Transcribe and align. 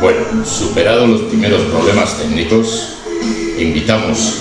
Bueno, 0.00 0.44
superados 0.46 1.08
los 1.08 1.20
primeros 1.22 1.60
problemas 1.62 2.16
técnicos, 2.16 2.94
invitamos 3.58 4.38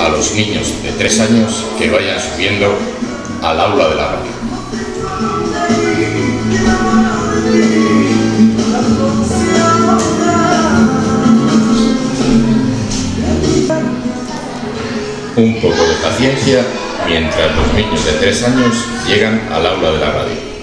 a 0.00 0.08
los 0.08 0.34
niños 0.34 0.82
de 0.82 0.92
tres 0.92 1.20
años 1.20 1.64
que 1.78 1.90
vayan 1.90 2.18
subiendo 2.18 2.74
al 3.42 3.60
aula 3.60 3.88
de 3.90 3.94
la 3.94 4.06
radio. 4.08 4.32
Un 15.36 15.60
poco 15.60 15.86
de 15.86 15.94
paciencia 16.02 16.64
mientras 17.06 17.56
los 17.56 17.74
niños 17.74 18.04
de 18.04 18.12
tres 18.12 18.42
años 18.44 18.74
llegan 19.06 19.48
al 19.52 19.66
aula 19.66 19.90
de 19.90 19.98
la 19.98 20.12
radio. 20.12 20.53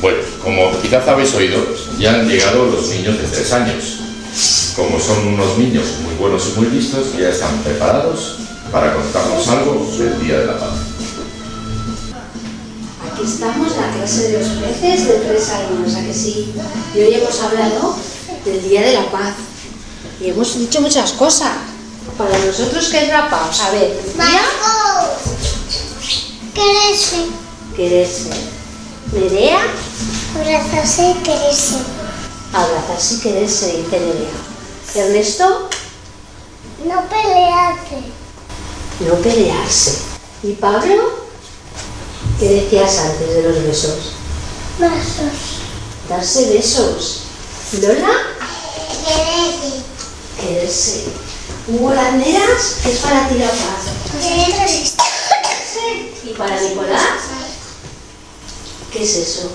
Bueno, 0.00 0.18
como 0.42 0.80
quizás 0.82 1.06
habéis 1.06 1.32
oído, 1.34 1.64
ya 1.98 2.14
han 2.14 2.28
llegado 2.28 2.66
los 2.66 2.88
niños 2.88 3.18
de 3.18 3.28
tres 3.28 3.52
años. 3.52 4.00
Como 4.74 4.98
son 4.98 5.28
unos 5.28 5.56
niños 5.58 5.84
muy 6.02 6.14
buenos 6.16 6.48
y 6.48 6.58
muy 6.58 6.66
listos, 6.70 7.16
ya 7.16 7.28
están 7.28 7.56
preparados 7.62 8.43
para 8.74 8.92
contarnos 8.92 9.46
algo 9.46 9.86
del 9.96 10.20
Día 10.20 10.40
de 10.40 10.46
la 10.46 10.58
Paz. 10.58 10.70
Aquí 13.06 13.22
estamos, 13.22 13.76
la 13.76 13.92
clase 13.92 14.32
de 14.32 14.38
los 14.40 14.48
peces 14.48 15.06
de 15.06 15.14
tres 15.14 15.48
años, 15.50 15.94
¿a 15.94 16.04
que 16.04 16.12
sí? 16.12 16.52
Y 16.92 16.98
hoy 16.98 17.14
hemos 17.14 17.40
hablado 17.40 17.94
del 18.44 18.68
Día 18.68 18.82
de 18.82 18.94
la 18.94 19.12
Paz. 19.12 19.34
Y 20.20 20.30
hemos 20.30 20.58
dicho 20.58 20.80
muchas 20.80 21.12
cosas. 21.12 21.52
Para 22.18 22.36
nosotros, 22.36 22.88
¿qué 22.88 23.04
es 23.04 23.08
la 23.08 23.30
paz? 23.30 23.60
A 23.60 23.70
ver, 23.70 23.90
día, 24.16 24.40
Crece, 26.52 27.26
quererse. 27.76 28.30
Nerea, 29.12 29.60
abrazarse, 30.34 31.14
crece. 31.22 31.76
abrazarse 32.52 33.14
y 33.14 33.18
quererse, 33.20 33.66
dice 33.66 34.00
Nerea. 34.00 35.06
Ernesto, 35.06 35.68
No 36.84 37.02
pelearse, 37.08 38.13
no 39.00 39.14
pelearse. 39.16 39.98
¿Y 40.42 40.52
Pablo? 40.52 41.24
¿Qué 42.38 42.48
decías 42.48 42.98
antes 42.98 43.28
de 43.28 43.42
los 43.42 43.62
besos? 43.62 44.12
vasos. 44.78 45.60
Darse 46.08 46.52
besos. 46.52 47.20
¿Lola? 47.80 48.10
Quererse. 50.40 51.04
Hugo 51.68 51.94
Landeras, 51.94 52.76
¿qué 52.82 52.92
es 52.92 52.98
para 52.98 53.28
ti 53.28 53.36
la 53.38 53.48
paz? 53.48 53.84
¿Y 56.24 56.30
para 56.34 56.60
Nicolás? 56.60 57.00
¿Qué 58.92 59.02
es 59.02 59.16
eso? 59.16 59.50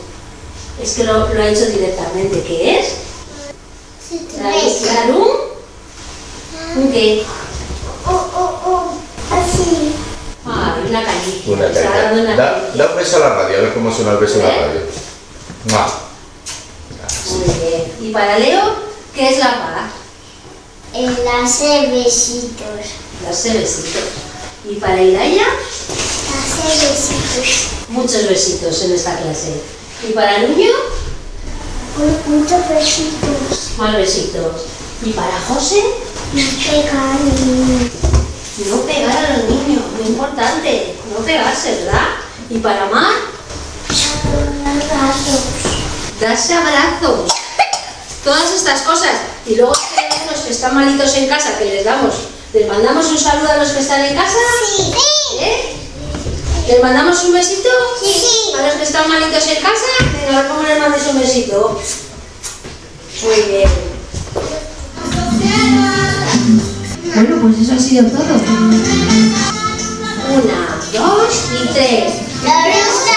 Es 0.81 0.93
que 0.93 1.03
lo, 1.03 1.33
lo 1.33 1.41
ha 1.41 1.49
hecho 1.49 1.65
directamente. 1.67 2.41
¿Qué 2.43 2.79
es? 2.79 2.87
¿Un 6.75 6.91
qué? 6.91 7.23
Ay, 10.45 10.89
una 10.89 11.03
caricia. 11.03 11.51
Una 11.53 11.65
caricia. 11.65 12.11
una 12.13 12.35
Da, 12.35 12.51
caricia. 12.53 12.83
da 12.85 12.91
un 12.91 12.97
beso 12.97 13.15
a 13.15 13.19
la 13.19 13.29
radio, 13.35 13.57
a 13.57 13.61
ver 13.61 13.73
cómo 13.73 13.93
suena 13.93 14.11
el 14.11 14.17
beso 14.17 14.35
en 14.35 14.43
la 14.43 14.49
¿Eh? 14.49 14.59
radio. 14.61 14.81
Muy 17.31 17.43
bien. 17.55 17.93
¿Y 18.01 18.11
para 18.11 18.39
Leo? 18.39 18.75
¿Qué 19.13 19.29
es 19.29 19.37
la 19.39 19.51
paz? 19.59 19.91
Enlace 20.93 21.87
besitos. 21.91 22.85
Darse 23.23 23.53
besitos. 23.53 24.03
¿Y 24.69 24.75
para 24.75 25.01
Iraya? 25.01 25.45
Hace 25.45 26.87
besitos. 26.87 27.67
Muchos 27.89 28.27
besitos 28.27 28.81
en 28.83 28.93
esta 28.93 29.17
clase. 29.17 29.61
¿Y 30.07 30.13
para 30.13 30.39
Nuño? 30.39 30.71
Muchos 32.27 32.69
besitos. 32.69 33.77
Más 33.77 33.95
besitos. 33.97 34.61
¿Y 35.03 35.11
para 35.11 35.39
José? 35.47 35.83
No 36.33 36.41
pegan. 36.71 38.08
No 38.67 38.81
pegar 38.81 39.15
a 39.15 39.37
los 39.37 39.45
niños, 39.45 39.83
muy 39.97 40.07
importante. 40.09 40.95
No 41.13 41.23
pegarse, 41.23 41.85
¿verdad? 41.85 42.07
¿Y 42.49 42.57
para? 42.59 42.83
Abrazos. 42.83 43.13
Darse 46.19 46.53
abrazos. 46.55 47.31
Todas 48.23 48.51
estas 48.51 48.81
cosas. 48.81 49.13
Y 49.45 49.55
luego 49.55 49.71
tenemos 49.95 50.31
los 50.31 50.41
que 50.41 50.51
están 50.51 50.75
malitos 50.75 51.15
en 51.15 51.29
casa, 51.29 51.57
que 51.57 51.65
les 51.65 51.85
damos. 51.85 52.13
¿Les 52.53 52.67
mandamos 52.67 53.05
un 53.05 53.17
saludo 53.17 53.49
a 53.51 53.57
los 53.57 53.69
que 53.69 53.79
están 53.79 54.03
en 54.03 54.15
casa? 54.15 54.35
Sí. 54.75 54.91
¿Eh? 55.39 55.75
¿Les 56.67 56.83
mandamos 56.83 57.23
un 57.23 57.33
besito? 57.33 57.69
Sí. 58.03 58.51
¿A 58.59 58.67
los 58.67 58.75
que 58.75 58.83
están 58.83 59.07
malitos 59.07 59.47
en 59.47 59.61
casa? 59.61 59.85
Venga, 60.11 60.37
a 60.37 60.41
ver 60.41 60.51
cómo 60.51 60.63
les 60.63 60.79
mandes 60.79 61.07
un 61.07 61.19
besito. 61.19 61.79
Muy 63.23 63.41
bien. 63.43 63.69
Bueno, 67.19 67.35
pues 67.41 67.59
eso 67.59 67.73
ha 67.73 67.79
sido 67.79 68.05
todo. 68.05 68.21
Una, 70.29 70.79
dos 70.93 71.49
y 71.51 71.67
tres. 71.73 72.13
La 72.45 72.63
bruja. 72.63 73.09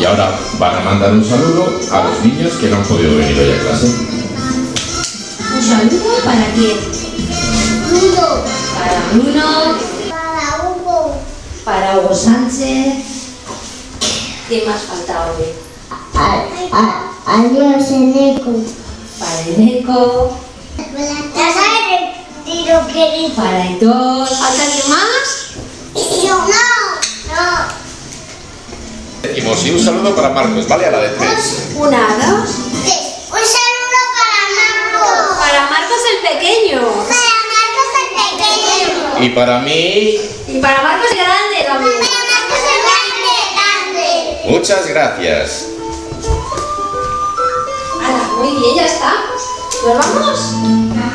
Y 0.00 0.04
ahora 0.06 0.40
van 0.58 0.76
a 0.76 0.80
mandar 0.80 1.12
un 1.12 1.22
saludo 1.22 1.78
a 1.92 2.04
los 2.04 2.24
niños 2.24 2.54
que 2.54 2.68
no 2.70 2.76
han 2.76 2.84
podido 2.84 3.14
venir 3.18 3.38
hoy 3.38 3.50
a 3.52 3.60
clase. 3.60 3.86
Un 5.54 5.62
saludo 5.62 6.14
para 6.24 6.46
quién? 6.54 6.78
Bruno. 7.90 8.44
Para 8.78 9.02
Bruno, 9.12 9.76
Para 10.08 10.70
Hugo. 10.70 11.16
para 11.66 11.98
Hugo 11.98 12.14
Sánchez. 12.14 13.04
¿Quién 14.48 14.66
más 14.66 14.80
falta 14.80 15.26
hoy? 15.26 15.61
Adiós, 17.26 17.90
Eneco. 17.90 18.52
Para 19.18 19.40
Eneco, 19.42 20.32
para 23.36 23.62
Aitor. 23.62 24.28
¿Falta 24.28 24.62
alguien 24.62 24.88
más? 24.88 25.54
Yo 25.94 26.38
no. 26.38 26.46
No. 27.28 27.82
Decimos, 29.22 29.64
y 29.64 29.70
un 29.70 29.84
saludo 29.84 30.14
para 30.14 30.30
Marcos, 30.30 30.66
¿vale? 30.68 30.86
A 30.86 30.90
la 30.90 30.98
de 30.98 31.08
tres. 31.10 31.68
Una, 31.76 32.08
dos. 32.16 32.50
Un 33.30 33.44
saludo 33.56 34.00
para 34.18 34.38
Marcos. 34.58 35.38
Para 35.38 35.60
Marcos 35.70 36.00
el 36.12 36.20
pequeño. 36.28 36.80
Para 36.80 37.36
Marcos 37.52 37.88
el 38.00 38.08
pequeño. 38.38 39.24
Y 39.24 39.28
para 39.30 39.58
mí, 39.60 40.20
Y 40.48 40.60
para 40.60 40.82
Marcos 40.82 41.10
el 41.10 41.18
grande 41.18 41.64
también. 41.66 41.98
Para 41.98 42.24
Marcos 42.30 42.62
el 42.72 42.80
grande, 42.82 43.34
grande. 43.54 44.50
muchas 44.50 44.86
gracias. 44.86 45.71
Bien, 48.62 48.76
ya 48.76 48.86
está. 48.86 49.24
¿Nos 49.84 50.14
vamos? 50.14 50.40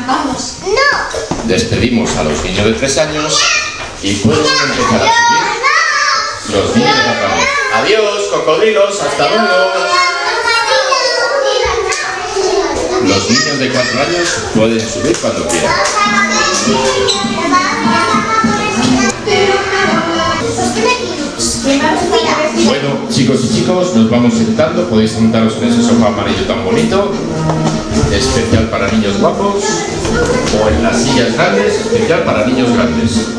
Vamos. 0.06 0.56
No. 0.66 1.44
Despedimos 1.44 2.14
a 2.16 2.24
los 2.24 2.44
niños 2.44 2.66
de 2.66 2.72
tres 2.74 2.98
años 2.98 3.40
y 4.02 4.16
pueden 4.16 4.44
empezar 4.44 5.02
a 5.02 5.06
subir 5.06 6.56
los 6.56 6.76
niños 6.76 6.96
de 6.98 7.04
la 7.04 7.14
radio. 7.14 7.46
Adiós, 7.74 8.22
cocodrilos, 8.30 9.00
hasta 9.00 9.28
luego. 9.30 9.72
Los 13.04 13.30
niños 13.30 13.58
de 13.58 13.70
4 13.70 14.00
años 14.02 14.28
pueden 14.54 14.80
subir 14.80 15.16
cuando 15.16 15.48
quieran. 15.48 15.74
Bueno, 22.80 22.94
chicos 23.10 23.40
y 23.44 23.56
chicos, 23.56 23.96
nos 23.96 24.08
vamos 24.08 24.34
sentando. 24.34 24.88
Podéis 24.88 25.10
sentaros 25.10 25.56
en 25.60 25.68
ese 25.68 25.82
sofá 25.82 26.08
amarillo 26.08 26.44
tan 26.46 26.64
bonito, 26.64 27.10
especial 28.12 28.70
para 28.70 28.88
niños 28.92 29.18
guapos, 29.18 29.64
o 30.62 30.68
en 30.68 30.82
las 30.84 31.02
sillas 31.02 31.34
grandes, 31.34 31.74
especial 31.74 32.22
para 32.22 32.46
niños 32.46 32.72
grandes. 32.72 33.30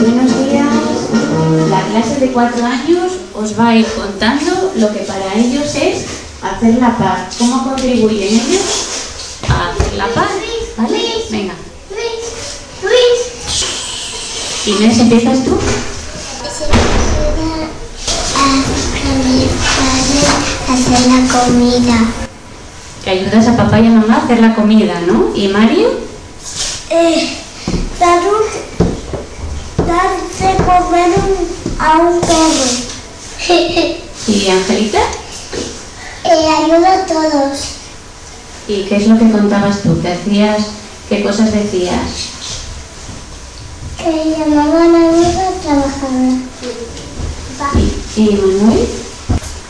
Buenos 0.00 0.30
días. 0.38 1.70
La 1.70 1.82
clase 1.90 2.20
de 2.20 2.28
cuatro 2.28 2.64
años 2.64 3.12
os 3.34 3.58
va 3.58 3.70
a 3.70 3.76
ir 3.76 3.86
contando 3.96 4.72
lo 4.76 4.92
que 4.92 5.00
para 5.00 5.34
ellos 5.34 5.74
es 5.74 6.04
hacer 6.40 6.74
la 6.78 6.96
paz. 6.96 7.34
¿Cómo 7.36 7.64
contribuyen 7.64 8.28
ellos 8.28 9.40
a 9.48 9.70
hacer 9.70 9.94
la 9.94 10.06
paz? 10.06 10.30
¿Vale? 10.76 10.98
Venga. 11.30 11.54
Inés, 14.66 14.98
¿empiezas 14.98 15.44
tú? 15.44 15.58
a 20.68 20.72
hacer 20.74 21.06
la 21.06 21.20
comida. 21.40 21.98
Que 23.04 23.10
ayudas 23.10 23.48
a 23.48 23.56
papá 23.56 23.80
y 23.80 23.86
a 23.86 23.90
mamá 23.90 24.16
a 24.16 24.24
hacer 24.24 24.40
la 24.40 24.54
comida, 24.54 25.00
¿no? 25.06 25.34
¿Y 25.34 25.48
Mario? 25.48 25.88
Eh, 26.90 27.36
dar, 27.98 28.20
un, 28.20 29.86
dar 29.86 30.10
de 30.38 30.64
comer 30.64 31.08
un- 31.08 31.80
a 31.84 31.98
un 31.98 32.20
perro. 32.20 32.66
¿Y 34.28 34.48
Angelita? 34.48 35.00
Eh, 36.24 36.48
ayuda 36.64 37.02
a 37.02 37.06
todos. 37.06 37.58
¿Y 38.68 38.84
qué 38.84 38.96
es 38.96 39.08
lo 39.08 39.18
que 39.18 39.30
contabas 39.32 39.82
tú? 39.82 40.00
¿Qué 40.00 40.12
hacías? 40.12 40.58
¿Qué 41.08 41.22
cosas 41.24 41.52
decías? 41.52 41.98
Que 44.02 44.34
llamaban 44.36 44.94
a 44.94 44.98
una 44.98 45.50
trabajadora. 45.62 46.36
¿Y, 48.16 48.20
y 48.20 48.30
Manuel? 48.34 48.88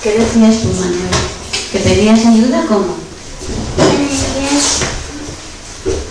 ¿Qué 0.03 0.11
decías 0.13 0.63
tú, 0.63 0.69
Manuel? 0.69 1.11
¿Que 1.71 1.79
pedías 1.79 2.25
ayuda 2.27 2.65
cómo? 2.67 2.97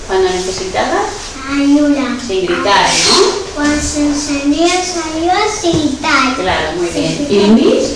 Cuando 0.07 0.29
necesitabas, 0.29 1.06
Ayuda. 1.50 2.18
sin 2.27 2.45
gritar, 2.45 2.89
¿no? 2.89 3.56
Cuando 3.56 3.81
se 3.81 4.06
encendías 4.07 4.95
ayuda 5.15 5.38
sin 5.59 5.71
gritar. 5.71 6.35
Claro, 6.35 6.71
muy 6.77 6.88
bien. 6.89 7.27
¿Y 7.29 7.47
Luis? 7.47 7.94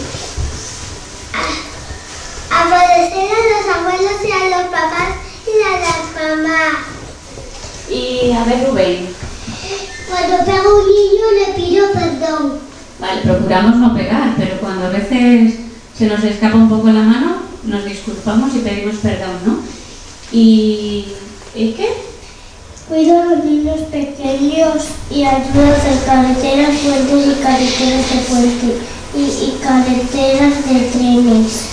Agradecer 2.50 3.30
a 3.32 3.42
los 3.52 3.78
abuelos 3.78 4.14
y 4.24 4.32
a 4.32 4.58
los 4.58 4.68
papás 4.70 5.10
y 5.46 5.62
a 5.62 5.80
las 5.80 6.04
mamás. 6.16 6.76
Y 7.90 8.32
a 8.32 8.44
ver, 8.46 8.68
Rubén. 8.68 9.15
Cuando 10.10 10.46
pego 10.46 10.82
un 10.82 10.88
niño 10.88 11.26
le 11.40 11.54
pido 11.54 11.92
perdón. 11.92 12.60
Vale, 13.00 13.22
procuramos 13.22 13.76
no 13.78 13.96
pegar, 13.96 14.36
pero 14.38 14.58
cuando 14.60 14.86
a 14.86 14.90
veces 14.90 15.56
se 15.98 16.08
nos 16.08 16.24
escapa 16.24 16.56
un 16.56 16.70
poco 16.70 16.88
la 16.88 17.02
mano, 17.02 17.38
nos 17.64 17.86
disculpamos 17.86 18.56
y 18.56 18.60
pedimos 18.60 18.96
perdón, 18.98 19.38
¿no? 19.46 19.60
¿Y, 20.32 21.08
¿y 21.56 21.72
qué? 21.74 21.90
Cuido 22.88 23.20
a 23.20 23.26
los 23.26 23.44
niños 23.44 23.80
pequeños 23.92 24.86
y 25.10 25.24
ayudo 25.24 25.66
a 25.66 25.76
hacer 25.76 26.06
carreteras, 26.06 26.78
puentes 26.78 27.28
y 27.28 27.42
carreteras 27.42 28.12
de 28.12 28.18
puente 28.30 28.78
y, 29.16 29.22
y 29.22 29.60
carreteras 29.62 30.54
de 30.68 30.80
trenes. 30.92 31.70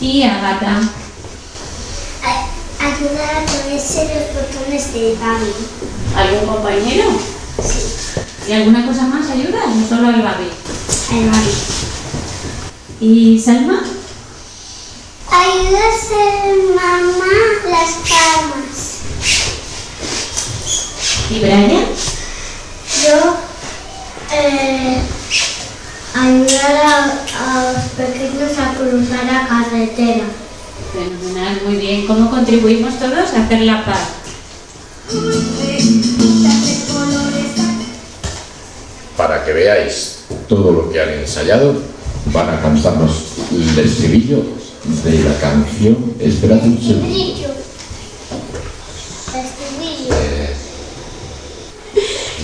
Y 0.00 0.22
Agata. 0.22 0.82
Ayudar 2.86 3.42
a 3.42 3.46
ponerse 3.46 4.04
los 4.04 4.26
botones 4.34 4.92
del 4.94 5.16
baño. 5.16 5.52
¿Algún 6.16 6.46
compañero? 6.46 7.04
Sí, 7.60 7.80
¿Y 8.48 8.52
alguna 8.52 8.86
cosa 8.86 9.02
más 9.08 9.28
ayudas 9.28 9.64
o 9.66 9.88
solo 9.88 10.10
el 10.10 10.22
babi? 10.22 10.48
el 11.12 11.30
baño. 11.30 11.50
¿Y 13.00 13.38
Salma? 13.40 13.82
Ayuda 15.30 15.78
a 15.78 15.94
hacer 15.94 16.56
mamá 16.76 17.36
las 17.70 17.90
camas. 18.08 18.76
¿Y 21.30 21.38
Brian? 21.40 21.86
Yo 23.02 23.36
eh, 24.32 24.98
ayudar 26.14 26.76
a, 26.76 27.04
a 27.40 27.72
los 27.72 27.82
pequeños 27.96 28.52
a 28.58 28.74
cruzar 28.74 29.24
la 29.24 29.48
carretera. 29.48 30.24
Fenomenal, 30.96 31.60
muy 31.66 31.76
bien. 31.76 32.06
¿Cómo 32.06 32.30
contribuimos 32.30 32.98
todos 32.98 33.34
a 33.34 33.44
hacer 33.44 33.60
la 33.60 33.84
paz? 33.84 34.12
Para 39.14 39.44
que 39.44 39.52
veáis 39.52 40.20
todo 40.48 40.72
lo 40.72 40.90
que 40.90 41.02
han 41.02 41.10
ensayado, 41.10 41.74
van 42.32 42.48
a 42.48 42.62
cantarnos 42.62 43.26
el 43.52 43.78
estribillo 43.78 44.42
de 45.04 45.22
la 45.22 45.38
canción. 45.38 46.14
Esperad 46.18 46.64
un 46.64 46.80
segundo. 46.80 47.08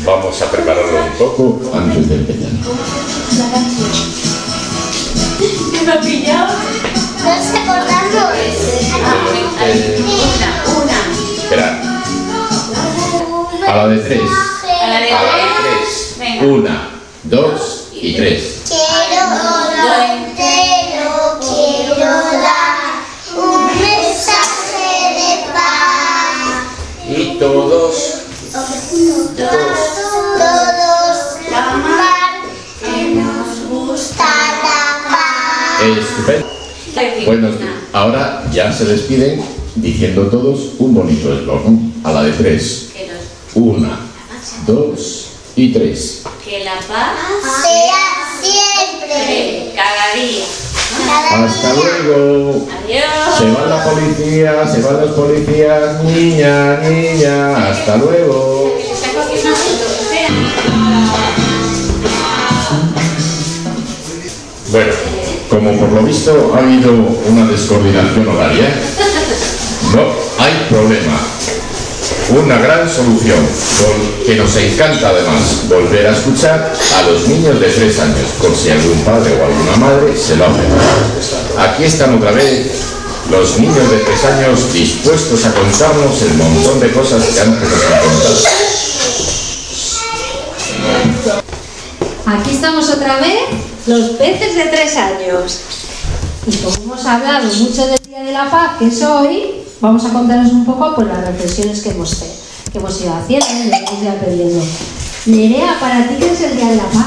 Vamos 0.05 0.43
a 0.43 0.51
prepararlo 0.51 1.07
un 1.07 1.13
poco 1.13 1.59
antes 1.75 2.07
de 2.07 2.17
empezar. 2.17 2.51
¿Me 5.73 5.81
ha 5.91 6.01
pillado? 6.01 6.55
Nos 7.23 7.47
acordamos. 7.55 8.35
Una, 9.63 10.51
una. 10.77 10.99
Esperad. 11.43 11.75
A 13.69 13.77
la 13.77 13.89
de 13.89 13.99
tres. 13.99 14.31
A 14.83 14.89
la 14.89 14.99
de 15.01 15.13
A 15.13 15.23
la 15.23 15.37
de 15.37 15.43
tres. 15.63 16.17
Venga. 16.19 16.45
Una, 16.47 16.77
dos 17.25 17.89
y 17.93 18.17
tres. 18.17 18.63
Quiero 18.69 19.25
lo 19.83 19.95
entero, 20.03 21.39
quiero 21.41 21.95
dar 21.97 22.79
un 23.37 23.67
mensaje 23.67 24.91
de 25.15 25.31
paz. 25.53 26.43
Y 27.09 27.39
todos, 27.39 27.95
Todos 30.39 31.17
amar 31.55 32.33
que 32.81 33.15
nos 33.15 33.51
gusta 33.69 34.25
la 34.63 34.81
paz. 35.09 35.83
estupendo. 35.83 36.62
Bueno, 37.27 37.49
ahora 37.93 38.45
ya 38.53 38.73
se 38.73 38.85
despiden 38.85 39.43
diciendo 39.77 40.23
todos 40.29 40.73
un 40.79 40.95
bonito 40.95 41.33
eslogan. 41.33 41.93
A 42.05 42.13
la 42.13 42.23
de 42.25 42.33
tres. 42.33 42.91
Una, 43.55 44.01
dos 44.67 45.27
y 45.57 45.73
tres. 45.73 46.23
que 46.45 46.65
la 46.65 46.75
paz 46.75 47.17
Sea 47.63 48.41
siempre. 48.43 49.73
cada 49.75 50.15
día. 50.15 50.45
Cada 51.07 51.45
Hasta 51.47 51.73
día. 51.75 51.83
luego. 51.83 52.67
Adiós. 52.71 53.39
Se 53.39 53.51
va 53.51 53.67
la 53.67 53.85
policía, 53.85 54.69
se 54.69 54.81
van 54.83 55.01
los 55.01 55.11
policías. 55.13 56.03
Niña, 56.05 56.79
niña, 56.81 57.69
hasta 57.71 57.97
luego. 57.99 58.73
Bueno, 64.71 64.93
como 65.53 65.79
por 65.79 65.93
lo 65.93 66.03
visto 66.03 66.55
ha 66.57 66.61
habido 66.61 66.91
una 67.29 67.45
descoordinación 67.45 68.27
horaria, 68.27 68.73
no 69.93 70.01
hay 70.43 70.67
problema. 70.71 71.19
Una 72.31 72.57
gran 72.57 72.89
solución, 72.89 73.37
que 74.25 74.37
nos 74.37 74.57
encanta 74.57 75.11
además 75.11 75.69
volver 75.69 76.07
a 76.07 76.13
escuchar 76.13 76.73
a 76.73 77.11
los 77.11 77.29
niños 77.29 77.61
de 77.61 77.67
tres 77.67 78.01
años, 78.01 78.31
por 78.41 78.57
si 78.57 78.71
algún 78.71 78.99
padre 79.05 79.31
o 79.39 79.45
alguna 79.45 79.77
madre 79.77 80.17
se 80.17 80.37
lo 80.37 80.47
hace. 80.47 80.63
Aquí 81.59 81.85
están 81.85 82.15
otra 82.15 82.33
vez 82.33 82.71
los 83.31 83.59
niños 83.59 83.91
de 83.91 83.99
tres 83.99 84.25
años 84.25 84.73
dispuestos 84.73 85.45
a 85.45 85.53
contarnos 85.53 86.23
el 86.23 86.35
montón 86.35 86.81
de 86.81 86.91
cosas 86.93 87.23
que 87.25 87.41
antes 87.41 87.69
nos 87.69 87.85
han 87.85 88.01
contado. 88.01 88.92
Los 93.87 94.11
peces 94.11 94.55
de 94.55 94.65
tres 94.67 94.97
años. 94.97 95.61
Y 96.47 96.57
como 96.57 96.77
hemos 96.77 97.05
hablado 97.07 97.47
mucho 97.47 97.87
del 97.87 97.99
Día 98.09 98.23
de 98.23 98.33
la 98.33 98.51
Paz, 98.51 98.79
que 98.79 98.87
es 98.87 99.03
hoy, 99.03 99.63
vamos 99.81 100.05
a 100.05 100.11
contaros 100.11 100.51
un 100.53 100.65
poco 100.65 100.95
pues, 100.95 101.09
las 101.09 101.27
reflexiones 101.27 101.83
que 101.83 101.91
hemos, 101.91 102.15
que 102.73 102.79
hemos 102.79 103.01
ido 103.01 103.15
haciendo 103.15 103.47
y 103.47 103.71
que 103.71 103.77
hemos 103.77 104.03
ido 104.03 104.11
aprendiendo. 104.11 104.65
Nerea, 105.27 105.79
¿para 105.81 106.09
ti 106.09 106.15
qué 106.19 106.33
es 106.33 106.41
el 106.41 106.57
Día 106.57 106.69
de 106.71 106.77
la 106.77 106.85
Paz? 106.85 107.07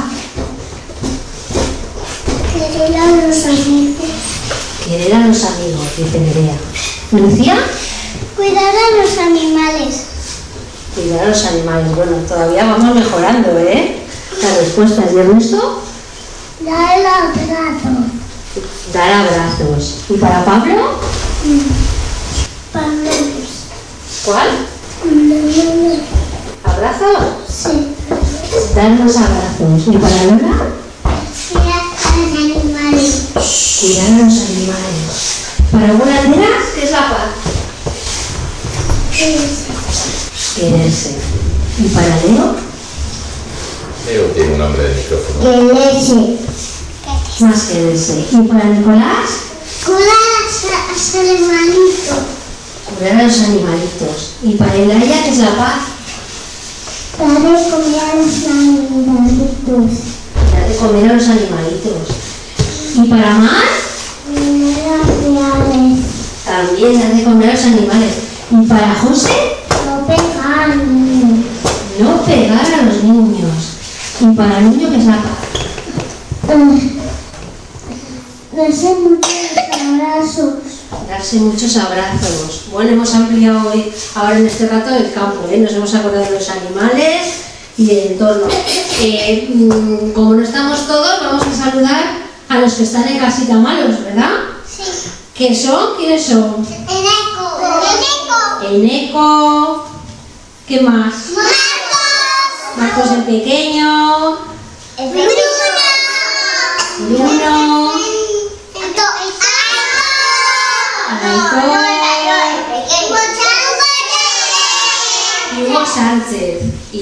Querer 2.53 2.97
a 2.97 3.27
los 3.27 3.45
amigos. 3.45 4.05
Querer 4.85 5.13
a 5.13 5.27
los 5.27 5.43
amigos, 5.43 5.85
dice 5.97 6.19
Nerea. 6.19 6.55
¿Lucía? 7.11 7.57
Cuidar 8.35 8.63
a 8.63 9.03
los 9.03 9.17
animales. 9.17 10.05
Cuidar 10.93 11.25
a 11.25 11.29
los 11.29 11.45
animales. 11.45 11.95
Bueno, 11.95 12.17
todavía 12.27 12.65
vamos 12.65 12.95
mejorando, 12.95 13.59
¿eh? 13.59 13.97
Las 14.41 14.57
respuestas. 14.57 15.13
¿Y 15.13 15.17
Ernesto? 15.17 15.81
Dar 16.61 16.99
el 16.99 17.05
abrazo. 17.05 17.89
Dar 18.93 19.11
abrazos. 19.11 20.05
¿Y 20.09 20.13
para 20.13 20.45
Pablo? 20.45 20.99
Pablo. 22.71 23.09
¿Cuál? 24.23 24.47
¿Abrazos? 26.63 27.23
Sí. 27.49 27.95
Dar 28.73 28.91
los 28.91 29.17
abrazos. 29.17 29.87
¿Y 29.87 29.97
para 29.97 30.23
Lola? 30.23 30.53
Mira 31.53 31.75
a 31.75 32.17
los 32.17 32.39
animales. 32.39 33.25
Cuidar 33.81 34.05
a 34.05 34.23
los 34.23 34.39
animales. 34.39 35.35
¿Para 35.71 35.93
Buenas 35.93 36.65
¿Qué 36.73 36.83
es 36.85 36.91
la 36.91 37.09
paz? 37.09 37.31
Quererse. 40.55 41.15
¿Y 41.79 41.87
para 41.89 42.15
Leo? 42.21 42.74
Leo 44.05 44.25
tiene 44.35 44.53
un 44.53 44.59
nombre 44.59 44.83
de 44.83 44.95
micrófono. 44.95 45.39
Que 45.41 45.73
leche. 45.73 46.37
Más 47.39 47.63
quererse. 47.63 48.25
¿Y 48.31 48.37
para 48.47 48.65
Nicolás? 48.65 49.29
Cuidar 49.83 50.01
a 50.03 50.91
los 50.91 51.15
animalitos. 51.15 52.17
Cuidar 52.85 53.19
a 53.19 53.23
los 53.23 53.39
animalitos. 53.39 54.35
¿Y 54.43 54.53
para 54.55 54.75
Elaya, 54.75 55.23
que 55.23 55.29
es 55.29 55.37
la 55.39 55.55
paz? 55.55 55.79
Dar 57.17 57.29
de 57.29 57.69
comer 57.69 57.99
a 57.99 58.15
los 58.15 58.47
animalitos. 58.47 59.91
Dar 60.53 60.69
de 60.69 60.75
comer 60.75 61.09
a 61.09 61.13
los 61.13 61.27
animalitos. 61.27 62.07
¿Y 62.95 63.09
para 63.09 63.33
Mar? 63.33 63.65
Mirar 64.29 64.99
a 64.99 65.05
reales. 65.21 65.99
También 66.45 66.99
dar 66.99 67.13
de 67.15 67.23
comer 67.23 67.49
a 67.49 67.53
los 67.53 67.65
animales. 67.65 68.13
¿Y 68.51 68.65
para 68.67 68.95
José? 68.95 69.57
No 69.87 70.05
pegar 70.05 70.71
al 70.71 70.77
niño. 70.77 71.43
No 71.99 72.21
pegar 72.23 72.65
a 72.65 72.81
los 72.83 73.03
niños. 73.03 73.54
¿Y 74.19 74.25
para 74.33 74.59
el 74.59 74.69
niño, 74.69 74.89
que 74.91 74.97
paz? 74.97 75.19
Darse 78.55 78.95
muchos 78.95 79.57
abrazos. 79.81 80.53
Darse 81.09 81.35
muchos 81.37 81.75
abrazos. 81.75 82.65
Bueno, 82.71 82.91
hemos 82.91 83.13
ampliado 83.13 83.69
hoy, 83.69 83.91
ahora 84.15 84.37
en 84.37 84.47
este 84.47 84.67
rato, 84.67 84.95
el 84.95 85.11
campo. 85.13 85.45
¿eh? 85.51 85.57
Nos 85.57 85.73
hemos 85.73 85.93
acordado 85.93 86.23
de 86.23 86.31
los 86.31 86.49
animales 86.49 87.33
y 87.77 87.87
del 87.87 88.11
entorno. 88.13 88.47
Eh, 89.01 89.49
mm, 89.53 90.11
como 90.11 90.35
no 90.35 90.43
estamos 90.43 90.87
todos, 90.87 91.19
vamos 91.19 91.43
a 91.45 91.65
saludar 91.65 92.03
a 92.47 92.57
los 92.59 92.73
que 92.75 92.83
están 92.83 93.07
en 93.09 93.19
casita 93.19 93.55
malos, 93.55 94.01
¿verdad? 94.05 94.31
Sí. 94.65 94.83
¿Qué 95.33 95.53
son? 95.53 95.97
¿Quiénes 95.97 96.25
son? 96.25 96.65
Eneco. 96.65 97.59
Eneco. 98.63 98.75
Eneco. 98.75 99.85
¿Qué 100.65 100.79
más? 100.79 101.13
Marcos. 101.35 101.64
Marcos 102.85 103.11
el 103.13 103.23
pequeño. 103.23 104.37
Bruno. 104.95 105.31
Bruno. 107.09 107.91
Y 115.57 115.63
Hugo 115.63 115.85
Sánchez. 115.85 116.61
Y 116.93 117.01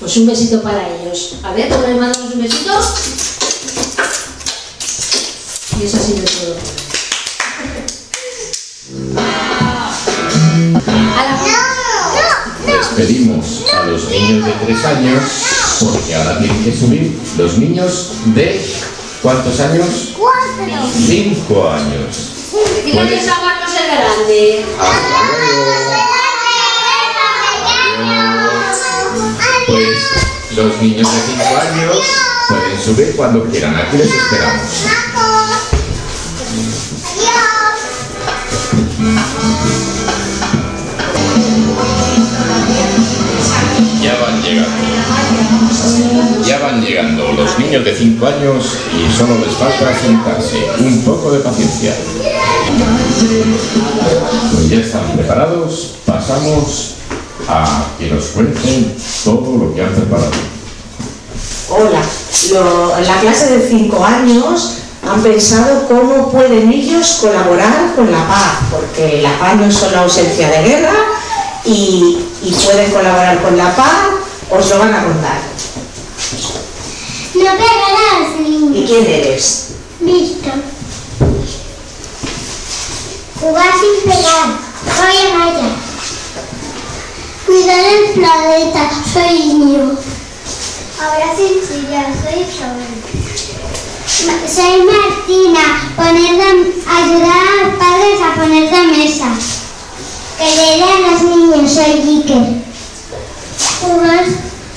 pues 0.00 0.16
un 0.16 0.26
besito 0.26 0.62
para 0.62 0.88
ellos. 0.88 1.36
A 1.44 1.52
ver, 1.52 1.68
¿cómo 1.68 1.86
les 1.86 1.96
mandamos 1.96 2.34
un 2.34 2.42
besito? 2.42 2.72
Y 5.78 5.84
eso 5.84 5.96
ha 5.96 6.00
sido 6.00 6.24
todo. 6.24 6.56
A 11.16 11.22
la 11.22 11.38
Despedimos 12.66 13.57
los 13.88 14.08
niños 14.10 14.44
de 14.44 14.52
tres 14.64 14.84
años 14.84 15.22
porque 15.80 16.14
ahora 16.14 16.38
tienen 16.38 16.64
que 16.64 16.72
subir 16.72 17.18
los 17.36 17.58
niños 17.58 18.12
de 18.26 18.60
¿cuántos 19.22 19.60
años? 19.60 20.14
Cuatro. 20.18 20.88
Cinco 21.06 21.70
años. 21.70 22.38
Decirle 22.52 23.00
adiós 23.00 23.28
a 23.28 23.40
Marcos 23.40 23.72
el 23.74 23.86
grande. 23.86 24.64
Pues 29.66 29.98
los 30.56 30.82
niños 30.82 31.08
de 31.12 31.20
5 31.20 31.44
años 31.60 31.98
pueden 32.48 32.80
subir 32.82 33.16
cuando 33.16 33.44
quieran. 33.44 33.76
Aquí 33.76 33.98
les 33.98 34.12
esperamos. 34.12 35.17
35 47.88 48.26
años 48.26 48.64
y 48.92 49.16
solo 49.16 49.38
les 49.38 49.54
falta 49.54 49.98
sentarse. 49.98 50.58
Un 50.80 51.02
poco 51.02 51.30
de 51.30 51.38
paciencia. 51.40 51.94
Pues 54.52 54.68
ya 54.68 54.76
están 54.76 55.16
preparados, 55.16 55.94
pasamos 56.04 56.94
a 57.48 57.86
que 57.98 58.10
nos 58.10 58.24
cuenten 58.26 58.94
todo 59.24 59.56
lo 59.56 59.74
que 59.74 59.82
han 59.82 59.94
preparado. 59.94 60.30
Hola, 61.70 62.02
lo, 62.52 63.00
la 63.00 63.20
clase 63.20 63.58
de 63.58 63.68
5 63.68 64.04
años 64.04 64.74
han 65.08 65.22
pensado 65.22 65.86
cómo 65.88 66.30
pueden 66.30 66.70
ellos 66.70 67.18
colaborar 67.22 67.94
con 67.96 68.10
la 68.10 68.26
paz, 68.26 68.58
porque 68.70 69.22
la 69.22 69.38
paz 69.38 69.56
no 69.56 69.64
es 69.64 69.74
solo 69.74 70.00
ausencia 70.00 70.48
de 70.48 70.68
guerra 70.68 70.94
y 71.64 72.18
pueden 72.64 72.90
colaborar 72.90 73.42
con 73.42 73.56
la 73.56 73.74
paz, 73.74 74.08
os 74.50 74.70
lo 74.70 74.78
van 74.78 74.94
a 74.94 75.04
contar. 75.04 75.38
No 77.38 77.50
pegarás, 77.52 78.40
¿Y 78.40 78.42
niños. 78.50 78.90
quién 78.90 79.06
eres? 79.06 79.68
Listo. 80.00 80.50
Jugar 83.40 83.72
sin 83.80 84.10
pegar. 84.10 84.48
Vaya, 84.98 85.38
vaya. 85.38 85.68
Cuidar 87.46 87.84
el 87.84 88.12
planeta. 88.14 88.90
Soy 89.12 89.38
niño. 89.38 89.96
Ahora 91.00 91.36
sin 91.36 91.54
chillar. 91.66 92.06
Soy 92.22 92.42
Isabel. 92.42 92.92
Soy 94.48 94.82
Martina. 94.82 95.64
Poner 95.96 96.34
la- 96.34 96.96
ayudar 96.98 97.38
a 97.38 97.66
los 97.66 97.76
padres 97.76 98.20
a 98.20 98.34
poner 98.40 98.72
la 98.72 98.82
mesa. 98.96 99.28
Querer 100.38 100.82
a 100.82 101.10
los 101.12 101.22
niños. 101.22 101.70
Soy 101.70 101.92
Iker. 102.16 102.46
Jugar, 103.80 104.24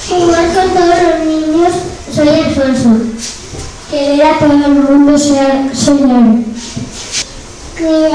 jugar 0.10 0.46
con 0.53 0.70
todos 0.74 0.98
los 1.03 1.20
niños. 1.27 1.74
Soy 2.13 2.27
Alfonso. 2.30 2.89
Querer 3.89 4.22
soy 4.96 6.00
Lara. 6.02 6.36
Cuidar 7.78 8.12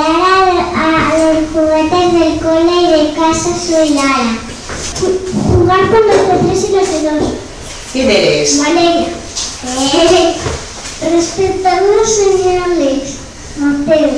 a, 0.74 1.10
a 1.10 1.18
los 1.18 1.50
juguetes 1.52 2.12
del 2.12 2.38
cole 2.38 2.82
y 2.82 2.86
de 2.92 3.14
casa 3.14 3.50
soy 3.58 3.90
Lara. 3.90 4.36
Ju- 5.00 5.20
Jugar 5.56 5.80
con 5.90 6.06
los 6.06 6.28
de 6.28 6.48
tres 6.48 6.66
y 6.68 6.72
los 6.76 6.88
de 7.02 7.10
dos. 7.10 7.32
¿Quién 7.92 8.10
eres? 8.10 8.58
Valeria. 8.62 9.06
Eh, 9.66 10.34
Respetar 11.14 11.82
los 11.82 12.14
señales. 12.14 13.14
Mateo. 13.56 14.10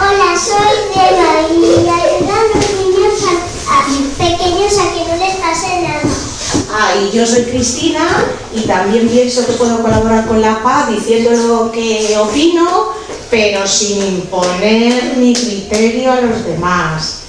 Hola, 0.00 0.36
soy 0.36 0.74
Deba 0.88 1.30
y 1.50 1.88
ayudar 1.88 2.38
a 2.40 2.56
los 2.56 2.70
niños 2.80 3.22
a- 3.28 3.74
a- 3.74 3.86
pequeños 4.18 4.72
a 4.78 4.92
que 4.92 5.00
no 5.08 5.24
les 5.24 5.36
pase 5.36 5.82
nada. 5.82 6.00
Ah, 6.74 6.94
y 6.96 7.14
yo 7.14 7.26
soy 7.26 7.42
Cristina 7.44 8.24
y 8.54 8.62
también 8.62 9.06
pienso 9.06 9.46
que 9.46 9.52
puedo 9.52 9.82
colaborar 9.82 10.26
con 10.26 10.40
la 10.40 10.62
paz 10.62 10.88
diciendo 10.88 11.30
lo 11.30 11.70
que 11.70 12.16
opino, 12.16 12.92
pero 13.30 13.66
sin 13.66 14.02
imponer 14.02 15.16
mi 15.16 15.34
criterio 15.34 16.12
a 16.12 16.22
los 16.22 16.44
demás. 16.46 17.24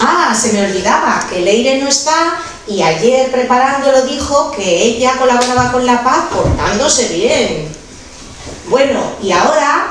Ah, 0.00 0.32
se 0.32 0.52
me 0.52 0.66
olvidaba 0.66 1.26
que 1.28 1.40
Leire 1.40 1.80
no 1.80 1.88
está 1.88 2.38
y 2.68 2.82
ayer 2.82 3.32
preparándolo 3.32 4.02
dijo 4.02 4.52
que 4.52 4.84
ella 4.84 5.16
colaboraba 5.18 5.72
con 5.72 5.84
la 5.84 6.04
paz 6.04 6.26
portándose 6.32 7.08
bien. 7.08 7.68
Bueno, 8.68 9.00
y 9.20 9.32
ahora 9.32 9.88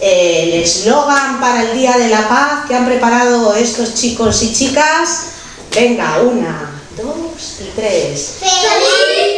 el 0.00 0.52
eslogan 0.54 1.38
para 1.40 1.62
el 1.62 1.78
Día 1.78 1.96
de 1.96 2.08
la 2.08 2.28
Paz 2.28 2.66
que 2.66 2.74
han 2.74 2.86
preparado 2.86 3.54
estos 3.54 3.94
chicos 3.94 4.42
y 4.42 4.52
chicas. 4.52 5.26
Venga, 5.74 6.20
una, 6.20 6.73
dos 6.96 7.60
y 7.60 7.70
tres. 7.74 8.36
¡Feliz 8.40 9.34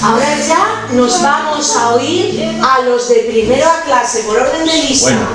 Ahora 0.00 0.38
ya 0.46 0.86
nos 0.92 1.22
vamos 1.22 1.76
a 1.76 1.94
oír 1.94 2.58
a 2.62 2.80
los 2.80 3.08
de 3.10 3.16
primero 3.28 3.68
a 3.68 3.82
clase 3.82 4.22
por 4.22 4.38
orden 4.38 4.64
de 4.64 4.72
lista. 4.72 5.10
Bueno. 5.10 5.28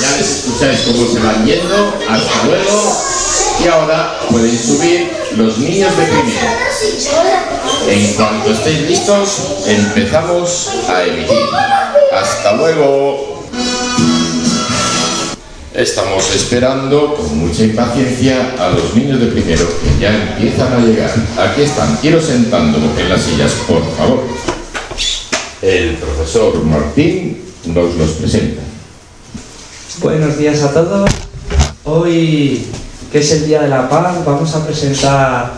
Ya 0.00 0.16
les 0.16 0.30
escucháis 0.30 0.80
cómo 0.86 1.06
se 1.12 1.18
van 1.18 1.44
yendo. 1.44 1.92
Hasta 2.08 2.44
luego. 2.44 3.05
Y 3.62 3.68
ahora 3.68 4.18
pueden 4.30 4.58
subir 4.58 5.10
los 5.36 5.58
niños 5.58 5.96
de 5.96 6.04
primero. 6.04 6.46
En 7.88 8.14
cuanto 8.14 8.50
estéis 8.50 8.80
listos, 8.82 9.64
empezamos 9.66 10.70
a 10.88 11.04
emitir. 11.04 11.36
Hasta 12.12 12.52
luego. 12.54 13.44
Estamos 15.74 16.34
esperando 16.34 17.14
con 17.16 17.38
mucha 17.38 17.64
impaciencia 17.64 18.54
a 18.58 18.70
los 18.70 18.94
niños 18.94 19.20
de 19.20 19.26
primero 19.26 19.66
que 19.82 20.00
ya 20.00 20.14
empiezan 20.14 20.72
a 20.72 20.78
llegar. 20.78 21.12
Aquí 21.38 21.62
están, 21.62 21.96
quiero 22.00 22.20
sentándolo 22.20 22.86
en 22.98 23.08
las 23.10 23.20
sillas, 23.20 23.52
por 23.66 23.82
favor. 23.96 24.24
El 25.60 25.96
profesor 25.96 26.64
Martín 26.64 27.42
nos 27.66 27.94
los 27.94 28.10
presenta. 28.12 28.62
Buenos 30.00 30.38
días 30.38 30.62
a 30.62 30.72
todos. 30.72 31.10
Hoy, 31.84 32.66
que 33.16 33.22
es 33.22 33.32
el 33.32 33.46
Día 33.46 33.62
de 33.62 33.68
la 33.68 33.88
Paz, 33.88 34.22
vamos 34.26 34.54
a 34.54 34.66
presentar 34.66 35.50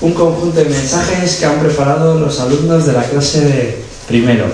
un 0.00 0.12
conjunto 0.14 0.58
de 0.58 0.64
mensajes 0.64 1.36
que 1.36 1.46
han 1.46 1.60
preparado 1.60 2.18
los 2.18 2.40
alumnos 2.40 2.86
de 2.86 2.92
la 2.92 3.04
clase 3.04 3.40
de 3.42 3.84
primero. 4.08 4.46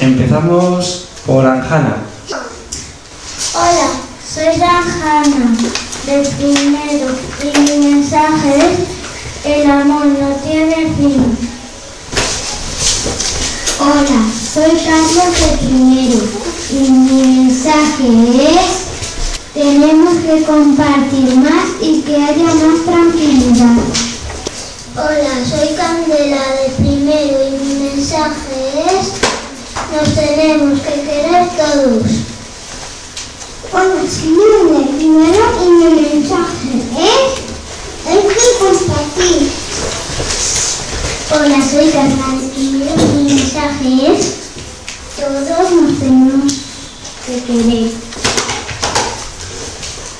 Empezamos 0.00 1.08
por 1.26 1.44
Anjana. 1.44 1.96
Hola, 3.52 3.90
soy 4.26 4.58
Ranjana, 4.58 5.54
de 6.06 6.26
primero, 6.30 7.08
y 7.42 7.60
mi 7.60 7.88
mensaje 7.92 8.56
es 9.44 9.56
el 9.56 9.70
amor 9.70 10.06
no 10.06 10.28
tiene 10.42 10.94
fin. 10.96 11.36
Hola, 13.80 14.30
soy 14.50 14.70
Carlos 14.82 15.40
de 15.40 15.58
primero, 15.58 16.22
y 16.70 16.90
mi 16.90 17.22
mensaje 17.44 18.48
es 18.48 18.83
tenemos 19.54 20.16
que 20.16 20.42
compartir 20.42 21.36
más 21.36 21.80
y 21.80 22.02
que 22.02 22.16
haya 22.16 22.44
más 22.44 22.84
tranquilidad. 22.84 23.76
Hola, 24.96 25.44
soy 25.48 25.76
Candela 25.76 26.42
de 26.60 26.70
primero 26.76 27.38
y 27.46 27.50
mi 27.52 27.74
mensaje 27.88 28.84
es 28.88 29.12
nos 29.92 30.14
tenemos 30.14 30.80
que 30.80 31.02
querer 31.02 31.48
todos. 31.50 32.02
Hola, 33.72 34.02
soy 34.10 34.34
de 34.34 34.92
primero 34.96 35.44
y 35.64 35.68
mi 35.70 36.00
mensaje 36.00 36.70
es 36.98 38.08
hay 38.08 38.18
que 38.18 38.44
compartir. 38.58 39.52
Hola, 41.30 41.62
soy 41.62 41.90
Carla 41.90 42.40
de 42.40 42.48
primero 42.48 43.02
y 43.02 43.22
mi 43.22 43.34
mensaje 43.34 44.12
es 44.12 44.34
todos 45.16 45.70
nos 45.70 45.98
tenemos 46.00 46.52
que 47.24 47.42
querer. 47.44 48.13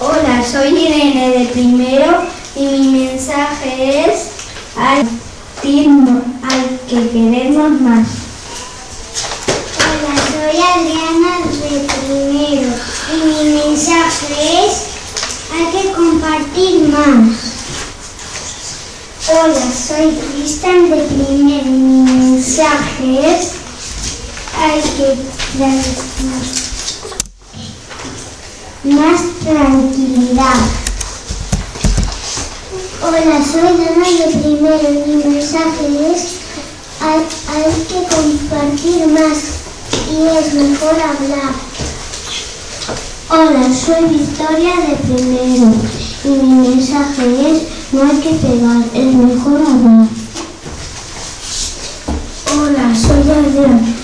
Hola, 0.06 0.44
soy 0.44 0.68
Irene 0.68 1.30
de 1.30 1.46
primero 1.46 2.25
y 2.54 2.61
mi 2.66 3.06
mensaje 3.06 4.04
es 4.04 4.28
hay, 4.76 4.99
hay 4.99 6.80
que 6.87 7.08
querernos 7.08 7.80
más. 7.80 8.06
Hola, 9.78 10.14
soy 10.28 10.56
Adriana 10.61 11.32
de 11.49 11.88
primero 11.88 12.70
y 13.14 13.16
mi 13.25 13.44
mensaje 13.54 14.66
es 14.66 14.75
hay 15.50 15.66
que 15.73 15.92
compartir 15.92 16.88
más. 16.88 17.25
Hola, 19.30 19.64
soy 19.73 20.06
Cristian 20.34 20.90
de 20.90 20.99
primero 21.04 21.64
y 21.64 21.70
mi 21.70 22.12
mensaje 22.12 23.37
es 23.37 23.52
hay 24.61 24.82
que 24.82 25.16
más 28.85 29.21
tranquilidad. 29.43 30.61
Hola, 33.03 33.43
soy 33.43 33.79
Dana 33.79 34.09
de 34.09 34.38
primero 34.38 34.79
y 34.83 35.09
mi 35.09 35.25
mensaje 35.25 36.12
es 36.12 36.37
hay, 37.00 37.21
hay 37.49 37.73
que 37.88 38.14
compartir 38.14 39.07
más 39.09 39.38
y 40.11 40.26
es 40.37 40.55
mejor 40.55 40.95
hablar. 40.95 41.55
Hola, 43.31 43.75
soy 43.75 44.16
Victoria 44.16 44.75
de 44.87 44.97
primero 44.97 45.73
y 46.25 46.29
mi 46.29 46.68
mensaje 46.68 47.51
es 47.51 47.62
no 47.92 48.03
hay 48.03 48.20
que 48.20 48.31
pegar, 48.35 48.85
es 48.94 49.14
mejor 49.14 49.61
hablar. 49.62 50.09
Hola, 52.53 52.94
soy 52.94 53.31
Adrián 53.31 53.94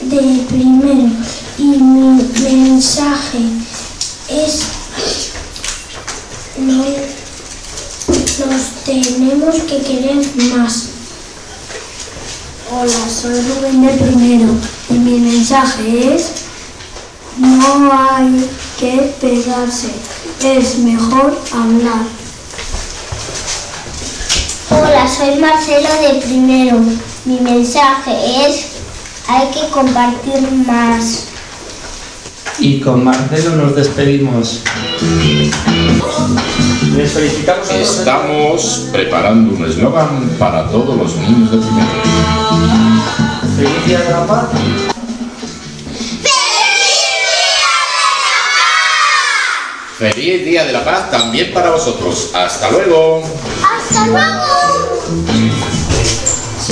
de 0.00 0.44
primero 0.48 1.27
y 1.58 1.62
mi 1.62 2.22
mensaje 2.40 3.38
es 4.28 4.62
no 6.56 6.84
nos 8.46 8.62
tenemos 8.84 9.56
que 9.62 9.82
querer 9.82 10.24
más. 10.54 10.90
Hola, 12.70 13.10
soy 13.10 13.40
Rubén 13.40 13.84
de 13.84 13.92
primero 13.94 14.54
y 14.90 14.92
mi 14.94 15.18
mensaje 15.18 16.14
es 16.14 16.30
no 17.38 17.90
hay 17.92 18.48
que 18.78 19.14
pegarse, 19.20 19.88
es 20.44 20.78
mejor 20.78 21.40
hablar. 21.52 22.02
Hola, 24.70 25.08
soy 25.08 25.36
Marcelo 25.40 25.88
de 26.02 26.20
primero. 26.20 26.78
Mi 27.24 27.40
mensaje 27.40 28.46
es 28.46 28.66
hay 29.26 29.48
que 29.50 29.68
compartir 29.70 30.40
más. 30.66 31.24
Y 32.60 32.80
con 32.80 33.04
Marcelo 33.04 33.56
nos 33.56 33.76
despedimos. 33.76 34.62
Les 36.96 37.12
felicitamos. 37.12 37.70
Estamos 37.70 38.88
preparando 38.90 39.54
un 39.54 39.64
eslogan 39.64 40.28
para 40.38 40.68
todos 40.68 40.96
los 40.96 41.16
niños 41.16 41.52
de 41.52 41.58
primero. 41.58 41.88
Feliz 43.56 43.86
Día 43.86 44.00
de 44.00 44.10
la 44.10 44.26
Paz. 44.26 44.48
Feliz 49.98 50.44
Día 50.44 50.64
de 50.64 50.72
la 50.72 50.84
Paz 50.84 51.10
también 51.12 51.52
para 51.52 51.70
vosotros. 51.70 52.32
Hasta 52.34 52.70
luego. 52.70 53.22
¡Hasta 53.62 54.06
luego! 54.06 54.77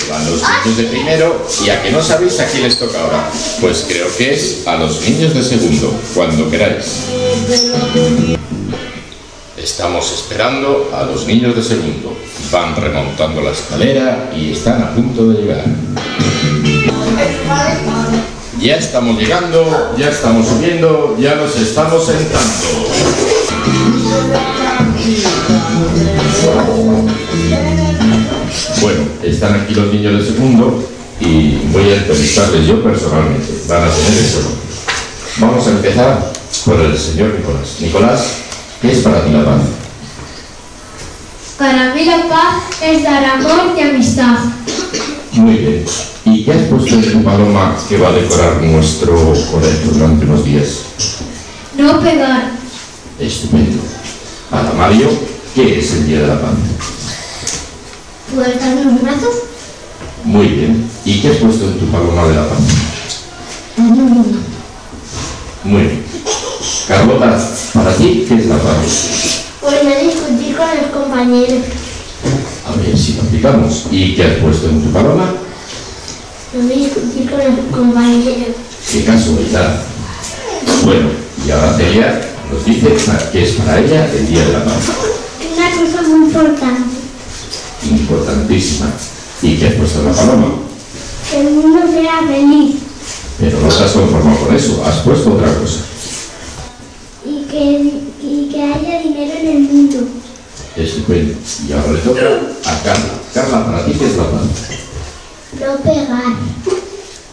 Van 0.09 0.25
los 0.31 0.41
niños 0.41 0.77
de 0.77 0.85
primero 0.85 1.47
y 1.65 1.71
a 1.71 1.83
que 1.83 1.91
no 1.91 2.03
sabéis 2.03 2.39
a 2.39 2.47
quién 2.47 2.63
les 2.63 2.79
toca 2.79 3.01
ahora. 3.01 3.31
Pues 3.61 3.87
creo 3.89 4.07
que 4.17 4.35
es 4.35 4.67
a 4.67 4.77
los 4.77 5.01
niños 5.01 5.35
de 5.35 5.43
segundo, 5.43 5.93
cuando 6.15 6.49
queráis. 6.51 7.07
Estamos 9.57 10.13
esperando 10.13 10.91
a 10.95 11.03
los 11.05 11.27
niños 11.27 11.57
de 11.57 11.63
segundo. 11.63 12.17
Van 12.53 12.77
remontando 12.77 13.41
la 13.41 13.51
escalera 13.51 14.31
y 14.37 14.53
están 14.53 14.83
a 14.83 14.95
punto 14.95 15.29
de 15.29 15.43
llegar. 15.43 15.65
Ya 18.61 18.77
estamos 18.77 19.19
llegando, 19.19 19.95
ya 19.99 20.09
estamos 20.09 20.47
subiendo, 20.47 21.17
ya 21.19 21.35
nos 21.35 21.57
estamos 21.57 22.07
sentando. 22.07 22.47
Están 29.27 29.61
aquí 29.61 29.75
los 29.75 29.93
niños 29.93 30.25
de 30.25 30.33
segundo 30.33 30.89
y 31.19 31.57
voy 31.73 31.91
a 31.91 31.97
entrevistarles 31.97 32.65
yo 32.65 32.81
personalmente. 32.81 33.49
Van 33.69 33.83
a 33.83 33.91
tener 33.91 34.25
eso. 34.25 34.41
Vamos 35.39 35.67
a 35.67 35.71
empezar 35.71 36.33
por 36.65 36.81
el 36.81 36.97
señor 36.97 37.35
Nicolás. 37.35 37.77
Nicolás, 37.81 38.27
¿qué 38.81 38.93
es 38.93 38.99
para 38.99 39.25
ti 39.25 39.33
la 39.33 39.45
paz? 39.45 39.63
Para 41.59 41.93
mí 41.93 42.05
la 42.05 42.29
paz 42.29 42.63
es 42.81 43.03
dar 43.03 43.25
amor 43.25 43.77
y 43.77 43.81
amistad. 43.81 44.39
Muy 45.33 45.55
bien. 45.55 45.85
¿Y 46.25 46.45
qué 46.45 46.53
has 46.53 46.63
puesto 46.63 46.95
en 46.95 47.13
tu 47.13 47.25
paloma 47.25 47.77
que 47.89 47.99
va 47.99 48.11
a 48.11 48.13
decorar 48.13 48.63
nuestro 48.63 49.17
colegio 49.51 49.91
durante 49.93 50.25
unos 50.25 50.45
días? 50.45 50.83
No 51.77 52.01
pegar. 52.01 52.53
Estupendo. 53.19 53.83
Para 54.51 54.73
Mario, 54.73 55.09
¿qué 55.53 55.81
es 55.81 55.93
el 55.95 56.07
Día 56.07 56.21
de 56.21 56.27
la 56.29 56.41
Paz? 56.41 56.96
¿Puedes 58.37 58.61
darme 58.61 58.83
un 58.83 58.99
abrazo? 58.99 59.31
Muy 60.25 60.47
bien. 60.47 60.91
¿Y 61.07 61.21
qué 61.23 61.31
has 61.31 61.37
puesto 61.39 61.69
en 61.69 61.79
tu 61.79 61.87
paloma 61.87 62.29
de 62.29 62.35
la 62.35 62.47
paz? 62.47 62.59
Muy 65.65 65.81
bien. 65.81 66.05
Carlota, 66.87 67.39
para 67.73 67.95
ti, 67.95 68.27
¿qué 68.29 68.35
es 68.35 68.45
la 68.45 68.59
paz? 68.59 69.45
Pues 69.63 69.83
no 69.83 69.91
discutir 69.91 70.55
con 70.55 70.67
los 70.67 70.91
compañeros. 70.93 71.65
A 72.67 72.77
ver 72.77 72.99
si 72.99 73.15
lo 73.15 73.23
aplicamos. 73.23 73.87
¿Y 73.91 74.15
qué 74.15 74.25
has 74.25 74.35
puesto 74.35 74.69
en 74.69 74.83
tu 74.83 74.91
paloma? 74.91 75.33
No 76.53 76.69
discutir 76.69 77.31
con 77.31 77.39
los 77.39 77.75
compañeros. 77.75 78.55
Qué 78.93 79.03
casualidad. 79.03 79.81
Bueno, 80.85 81.09
y 81.47 81.51
ahora 81.53 81.73
Celia 81.75 82.21
nos 82.53 82.67
dice 82.67 82.95
qué 83.33 83.43
es 83.45 83.53
para 83.53 83.81
ella 83.81 84.07
el 84.13 84.27
Día 84.29 84.45
de 84.45 84.53
la 84.53 84.63
Paz. 84.63 84.91
Una 85.57 85.71
cosa 85.71 86.03
muy 86.07 86.27
importante, 86.27 86.96
Importantísima. 87.91 88.91
¿Y 89.43 89.57
qué 89.57 89.69
has 89.69 89.75
puesto 89.75 90.01
en 90.01 90.07
la 90.07 90.13
paloma? 90.13 90.47
que 91.31 91.41
el 91.41 91.51
mundo 91.55 91.81
sea 91.93 92.21
feliz 92.25 92.77
Pero 93.41 93.59
no 93.61 93.69
te 93.69 93.83
has 93.83 93.91
conformado 93.91 94.39
con 94.47 94.55
eso, 94.55 94.85
has 94.87 94.99
puesto 95.01 95.33
otra 95.35 95.53
cosa. 95.59 95.81
y 97.25 97.43
que, 97.51 97.93
y 98.23 98.49
que 98.53 98.63
haya 98.63 99.03
dinero 99.03 99.33
en 99.41 99.47
el 99.49 99.59
mundo. 99.61 99.97
Estupendo. 100.77 101.35
Y 101.69 101.73
ahora 101.73 101.93
le 101.93 101.99
toca 101.99 102.21
a 102.65 102.83
Carla. 102.83 103.11
Carla, 103.35 103.67
para 103.67 103.85
ti, 103.87 103.93
¿qué 103.99 104.07
es 104.07 104.17
la 104.17 104.31
paz? 104.31 104.43
No 105.61 105.77
pegar. 105.83 106.37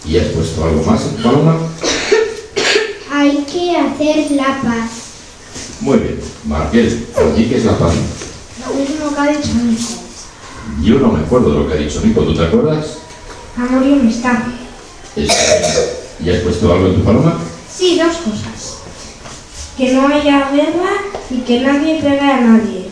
¿Y 0.05 0.17
has 0.17 0.27
puesto 0.27 0.63
algo 0.65 0.83
más 0.83 1.01
en 1.03 1.23
paloma? 1.23 1.57
Hay 3.11 3.37
que 3.45 3.77
hacer 3.77 4.31
la 4.31 4.61
paz. 4.61 4.89
Muy 5.81 5.97
bien. 5.99 6.19
Marqués, 6.45 6.93
¿para 7.13 7.33
ti 7.35 7.45
qué 7.45 7.57
es 7.57 7.65
la 7.65 7.77
paz? 7.77 7.93
Lo 8.67 8.73
mismo 8.73 9.13
que 9.13 9.19
ha 9.21 9.27
dicho 9.37 9.53
Nico. 9.63 10.01
Yo 10.83 10.99
no 10.99 11.13
me 11.13 11.23
acuerdo 11.23 11.51
de 11.53 11.59
lo 11.59 11.67
que 11.67 11.75
ha 11.75 11.77
dicho 11.77 12.01
Nico, 12.03 12.23
¿tú 12.23 12.35
te 12.35 12.43
acuerdas? 12.43 12.97
Amor 13.55 13.87
y 13.87 13.93
amistad. 13.93 14.39
¿Y 15.15 16.29
has 16.29 16.41
puesto 16.41 16.73
algo 16.73 16.87
en 16.87 16.95
tu 16.95 17.03
paloma? 17.05 17.39
Sí, 17.73 17.97
dos 17.97 18.17
cosas. 18.17 18.79
Que 19.77 19.93
no 19.93 20.07
haya 20.09 20.51
guerra 20.51 20.91
y 21.29 21.39
que 21.39 21.61
nadie 21.61 22.01
pegue 22.01 22.19
a 22.19 22.41
nadie. 22.41 22.89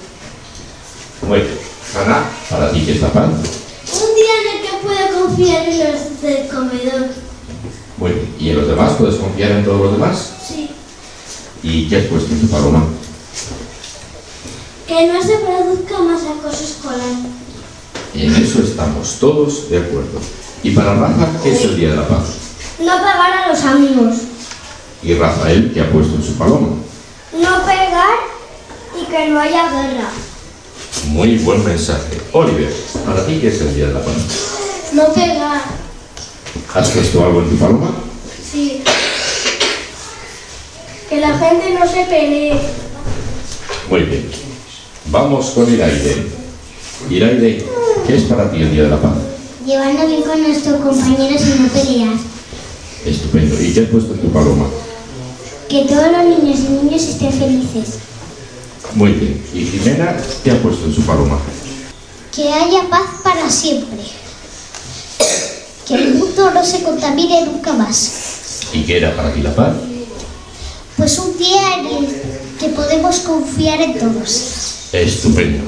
Muy 1.28 1.40
bien. 1.40 1.60
Ana, 1.98 2.24
¿para 2.50 2.72
ti 2.72 2.82
qué 2.86 2.94
es 2.94 3.02
la 3.02 3.10
paz? 3.12 3.26
Un 3.26 4.16
día 4.16 4.36
en 4.40 4.48
el 4.56 4.62
que 4.62 4.78
pueda 4.88 5.10
confiar 5.12 5.68
en 5.68 5.80
los 5.80 6.22
del 6.22 6.48
comedor. 6.48 7.10
Bien. 7.98 8.36
¿Y 8.40 8.50
en 8.52 8.56
los 8.56 8.68
demás? 8.70 8.94
¿Puedes 8.98 9.16
confiar 9.16 9.52
en 9.52 9.66
todos 9.66 9.82
los 9.82 9.92
demás? 9.92 10.32
Sí. 10.48 10.70
¿Y 11.62 11.90
qué 11.90 11.98
has 11.98 12.06
puesto 12.06 12.32
en 12.32 12.40
tu 12.40 12.48
paloma? 12.48 12.86
Que 14.88 15.08
no 15.08 15.22
se 15.22 15.36
produzca 15.40 16.00
más 16.00 16.22
acoso 16.22 16.64
escolar. 16.64 17.41
En 18.14 18.36
eso 18.36 18.62
estamos 18.62 19.18
todos 19.20 19.70
de 19.70 19.78
acuerdo. 19.78 20.20
¿Y 20.64 20.72
para 20.72 20.96
Rafa 20.96 21.28
qué 21.42 21.54
es 21.54 21.64
el 21.64 21.78
Día 21.78 21.90
de 21.92 21.96
la 21.96 22.08
Paz? 22.08 22.26
No 22.80 22.98
pegar 22.98 23.32
a 23.32 23.48
los 23.48 23.64
amigos. 23.64 24.16
¿Y 25.02 25.14
Rafael 25.14 25.72
qué 25.74 25.82
ha 25.82 25.90
puesto 25.92 26.16
en 26.16 26.24
su 26.24 26.34
paloma? 26.34 26.68
No 27.34 27.66
pegar 27.66 28.18
y 29.00 29.06
que 29.06 29.30
no 29.30 29.40
haya 29.40 29.70
guerra. 29.70 30.10
Muy 31.08 31.38
buen 31.38 31.64
mensaje. 31.64 32.22
Oliver, 32.34 32.74
¿para 33.06 33.26
ti 33.26 33.40
qué 33.40 33.48
es 33.48 33.62
el 33.62 33.76
Día 33.76 33.88
de 33.88 33.94
la 33.94 34.04
Paz? 34.04 34.14
No 34.94 35.14
pegar. 35.14 35.62
¿Has 36.74 36.90
puesto 36.90 37.26
algo 37.26 37.42
en 37.42 37.50
tu 37.50 37.56
paloma? 37.56 37.92
Sí. 38.52 38.84
Que 41.10 41.20
la 41.20 41.38
gente 41.38 41.78
no 41.80 41.88
se 41.88 42.06
pelee. 42.06 42.60
Muy 43.90 44.02
bien. 44.02 44.30
Vamos 45.06 45.52
con 45.52 45.74
Iraide. 45.74 46.28
Iraide, 47.10 47.66
¿qué 48.06 48.16
es 48.16 48.24
para 48.24 48.52
ti 48.52 48.62
el 48.62 48.72
Día 48.72 48.84
de 48.84 48.90
la 48.90 49.02
Paz? 49.02 49.14
Llevarnos 49.66 50.08
bien 50.08 50.22
con 50.24 50.42
nuestros 50.42 50.82
compañeros 50.82 51.42
y 51.42 51.62
no 51.62 51.68
pelear. 51.70 52.14
Estupendo. 53.06 53.62
¿Y 53.62 53.74
qué 53.74 53.82
has 53.82 53.90
puesto 53.90 54.14
en 54.14 54.20
tu 54.22 54.32
paloma? 54.32 54.66
Que 55.70 55.86
todos 55.86 56.12
los 56.12 56.26
niños 56.26 56.60
y 56.60 56.84
niñas 56.84 57.04
estén 57.04 57.32
felices. 57.32 58.00
Muy 58.96 59.12
bien. 59.14 59.44
¿Y 59.54 59.66
Jimena 59.66 60.18
qué 60.44 60.52
ha 60.52 60.62
puesto 60.62 60.86
en 60.86 60.94
su 60.94 61.02
paloma? 61.04 61.40
Que 62.36 62.52
haya 62.52 62.90
paz 62.90 63.22
para 63.24 63.50
siempre. 63.50 64.00
Que 65.88 65.96
el 65.96 66.16
mundo 66.16 66.52
no 66.52 66.66
se 66.66 66.84
contamine 66.84 67.46
nunca 67.46 67.74
más. 67.74 68.62
¿Y 68.74 68.84
qué 68.84 68.98
era 68.98 69.16
para 69.16 69.34
ti 69.34 69.42
la 69.42 69.56
paz? 69.56 69.74
Pues 70.98 71.18
un 71.20 71.38
día 71.38 71.80
en 71.80 71.86
el 71.88 72.08
que 72.60 72.70
podemos 72.70 73.20
confiar 73.20 73.82
en 73.82 73.98
todos. 73.98 74.90
Estupendo. 74.92 75.64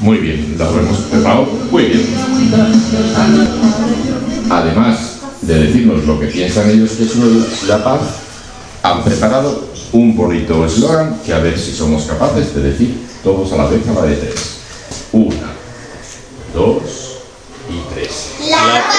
Muy 0.00 0.18
bien, 0.18 0.54
lo 0.56 0.78
hemos 0.78 0.98
preparado 0.98 1.46
muy 1.70 1.84
bien. 1.84 2.06
Además 4.48 5.18
de 5.42 5.58
decirnos 5.58 6.04
lo 6.04 6.20
que 6.20 6.26
piensan 6.26 6.70
ellos 6.70 6.92
que 6.92 7.02
es 7.04 7.62
la 7.66 7.82
paz, 7.82 8.00
han 8.82 9.02
preparado 9.02 9.68
un 9.92 10.16
bonito 10.16 10.64
eslogan 10.64 11.20
que 11.24 11.34
a 11.34 11.38
ver 11.38 11.58
si 11.58 11.72
somos 11.72 12.04
capaces 12.04 12.54
de 12.54 12.62
decir 12.62 13.08
todos 13.24 13.52
a 13.52 13.56
la 13.56 13.66
vez 13.66 13.86
a 13.88 13.92
la 13.92 14.02
de 14.02 14.16
tres. 14.16 14.58
Una, 15.12 15.52
dos 16.54 16.82
y 17.68 17.94
tres. 17.94 18.34
La 18.48 18.56
paz 18.56 18.94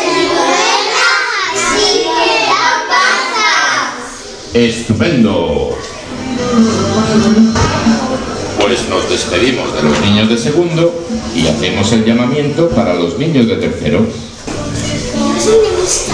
es 0.00 0.28
buena, 0.28 1.08
así 1.54 1.98
que 2.02 2.46
la 2.46 2.64
pasa. 2.88 3.48
¡Estupendo! 4.54 5.76
Pues 8.60 8.88
nos 8.88 9.08
despedimos 9.08 9.74
de 9.74 9.82
los 9.82 9.98
niños 10.00 10.28
de 10.28 10.36
segundo 10.36 10.94
y 11.34 11.46
hacemos 11.46 11.90
el 11.92 12.04
llamamiento 12.04 12.68
para 12.68 12.94
los 12.94 13.18
niños 13.18 13.48
de 13.48 13.56
tercero. 13.56 14.06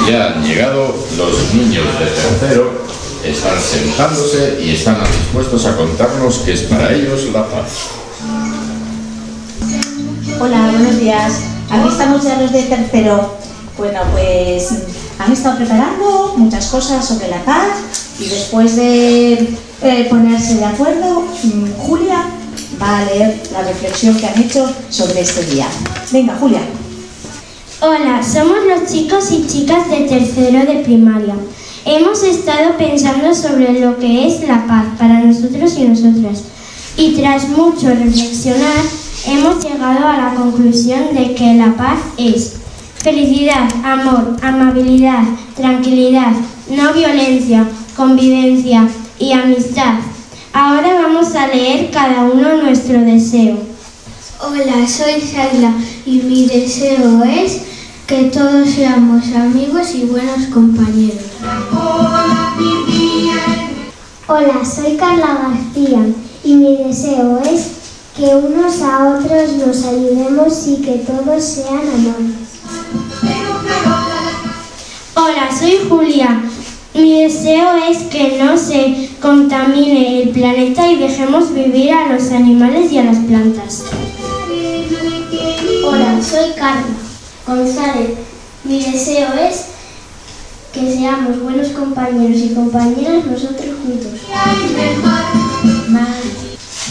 Ya 0.08 0.28
han 0.28 0.44
llegado 0.44 0.94
los 1.18 1.54
niños 1.54 1.84
de 1.98 2.06
tercero, 2.06 2.70
están 3.24 3.60
sentándose 3.60 4.60
y 4.62 4.70
están 4.70 4.98
dispuestos 5.04 5.66
a 5.66 5.76
contarnos 5.76 6.42
qué 6.44 6.52
es 6.52 6.62
para 6.62 6.94
ellos 6.94 7.24
la 7.32 7.44
paz. 7.46 7.88
Hola, 10.40 10.70
buenos 10.70 11.00
días. 11.00 11.40
Aquí 11.68 11.88
estamos 11.88 12.24
ya 12.24 12.40
los 12.40 12.52
de 12.52 12.62
tercero. 12.62 13.34
Bueno, 13.76 14.00
pues 14.12 14.68
han 15.18 15.32
estado 15.32 15.56
preparando 15.56 16.34
muchas 16.36 16.66
cosas 16.68 17.06
sobre 17.06 17.28
la 17.28 17.44
paz 17.44 17.68
y 18.20 18.28
después 18.28 18.76
de 18.76 19.32
eh, 19.82 20.06
ponerse 20.08 20.54
de 20.54 20.64
acuerdo, 20.64 21.22
mm, 21.42 21.72
Julia 21.78 22.24
va 22.80 22.98
a 22.98 23.04
leer 23.04 23.40
la 23.52 23.62
reflexión 23.62 24.16
que 24.16 24.26
han 24.26 24.42
hecho 24.42 24.68
sobre 24.90 25.20
este 25.20 25.44
día. 25.46 25.66
Venga, 26.12 26.36
Julia. 26.38 26.60
Hola, 27.80 28.22
somos 28.22 28.56
los 28.66 28.90
chicos 28.90 29.30
y 29.30 29.46
chicas 29.46 29.90
de 29.90 30.00
tercero 30.02 30.64
de 30.64 30.82
primaria. 30.82 31.34
Hemos 31.84 32.22
estado 32.22 32.76
pensando 32.76 33.34
sobre 33.34 33.78
lo 33.78 33.98
que 33.98 34.26
es 34.26 34.46
la 34.48 34.66
paz 34.66 34.86
para 34.98 35.20
nosotros 35.20 35.76
y 35.78 35.84
nosotras. 35.84 36.44
Y 36.96 37.14
tras 37.14 37.48
mucho 37.50 37.88
reflexionar, 37.88 38.82
hemos 39.26 39.62
llegado 39.62 40.06
a 40.06 40.16
la 40.16 40.34
conclusión 40.34 41.14
de 41.14 41.34
que 41.34 41.54
la 41.54 41.76
paz 41.76 41.98
es 42.16 42.54
felicidad, 42.96 43.68
amor, 43.84 44.36
amabilidad, 44.42 45.22
tranquilidad, 45.54 46.32
no 46.70 46.92
violencia, 46.92 47.68
convivencia 47.94 48.88
y 49.18 49.32
amistad. 49.32 49.94
Ahora 50.58 51.02
vamos 51.02 51.34
a 51.34 51.48
leer 51.48 51.90
cada 51.90 52.22
uno 52.22 52.62
nuestro 52.62 52.98
deseo. 53.02 53.58
Hola, 54.40 54.88
soy 54.88 55.20
Shaila 55.20 55.74
y 56.06 56.22
mi 56.22 56.46
deseo 56.46 57.22
es 57.24 57.60
que 58.06 58.30
todos 58.30 58.70
seamos 58.70 59.26
amigos 59.34 59.94
y 59.94 60.06
buenos 60.06 60.46
compañeros. 60.46 61.26
Hola, 64.26 64.64
soy 64.64 64.96
Carla 64.96 65.42
García 65.42 66.06
y 66.42 66.54
mi 66.54 66.76
deseo 66.78 67.42
es 67.44 67.72
que 68.16 68.34
unos 68.34 68.80
a 68.80 69.18
otros 69.18 69.52
nos 69.58 69.84
ayudemos 69.84 70.68
y 70.68 70.76
que 70.76 71.04
todos 71.06 71.44
sean 71.44 71.80
amables. 71.80 72.36
Hola, 75.16 75.50
soy 75.54 75.80
Julia. 75.86 76.42
Mi 76.96 77.22
deseo 77.24 77.76
es 77.90 77.98
que 78.04 78.38
no 78.42 78.56
se 78.56 79.10
contamine 79.20 80.22
el 80.22 80.30
planeta 80.30 80.90
y 80.90 80.96
dejemos 80.96 81.52
vivir 81.52 81.92
a 81.92 82.12
los 82.12 82.30
animales 82.32 82.90
y 82.90 82.98
a 82.98 83.04
las 83.04 83.18
plantas. 83.18 83.84
Hola, 85.84 86.18
soy 86.22 86.52
Carla 86.56 86.86
González. 87.46 88.12
Mi 88.64 88.82
deseo 88.82 89.28
es 89.34 89.66
que 90.72 90.90
seamos 90.96 91.42
buenos 91.42 91.68
compañeros 91.68 92.38
y 92.38 92.54
compañeras 92.54 93.26
nosotros 93.26 93.76
juntos. 93.82 94.12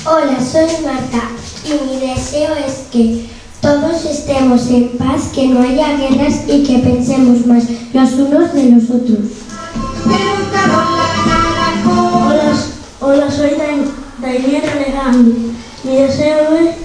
Hola, 0.05 0.37
soy 0.39 0.85
Marta 0.85 1.31
y 1.65 1.89
mi 1.89 2.07
deseo 2.07 2.53
es 2.55 2.83
que 2.91 3.25
todos 3.59 4.05
estemos 4.05 4.67
en 4.69 4.89
paz, 4.99 5.31
que 5.33 5.47
no 5.47 5.63
haya 5.63 5.97
guerras 5.97 6.43
y 6.47 6.61
que 6.61 6.77
pensemos 6.77 7.47
más 7.47 7.63
los 7.91 8.13
unos 8.13 8.53
de 8.53 8.65
los 8.65 8.83
otros. 8.91 9.44
Hola, 11.87 12.53
hola 12.99 13.31
soy 13.31 13.51
Dainier 14.21 14.69
Alejandro. 14.69 15.33
Mi 15.83 15.95
deseo 15.95 16.55
es 16.55 16.75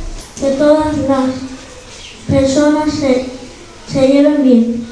que 0.41 0.51
todas 0.57 0.97
las 0.97 1.31
personas 2.29 2.95
se, 2.95 3.27
se 3.93 4.09
lleven 4.09 4.43
bien. 4.43 4.87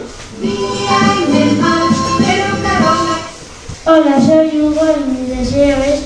Hola, 3.86 4.20
soy 4.20 4.60
Hugo 4.60 4.86
y 4.96 5.10
mi 5.10 5.26
deseo 5.36 5.78
es 5.82 6.00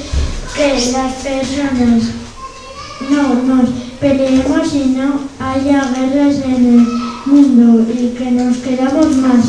que 0.54 0.92
las 0.92 1.14
personas 1.14 2.02
no 3.10 3.34
nos 3.34 3.68
peleemos 4.00 4.74
y 4.74 4.84
no 4.96 5.20
haya 5.40 5.92
guerras 5.92 6.36
en 6.44 6.54
el 6.54 6.86
mundo 7.26 7.84
y 7.92 8.14
que 8.16 8.30
nos 8.30 8.58
queramos 8.58 9.16
más. 9.16 9.44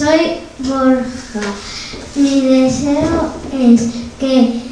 Soy 0.00 0.38
Borja. 0.60 1.52
Mi 2.16 2.40
deseo 2.40 3.34
es 3.52 3.82
que 4.18 4.62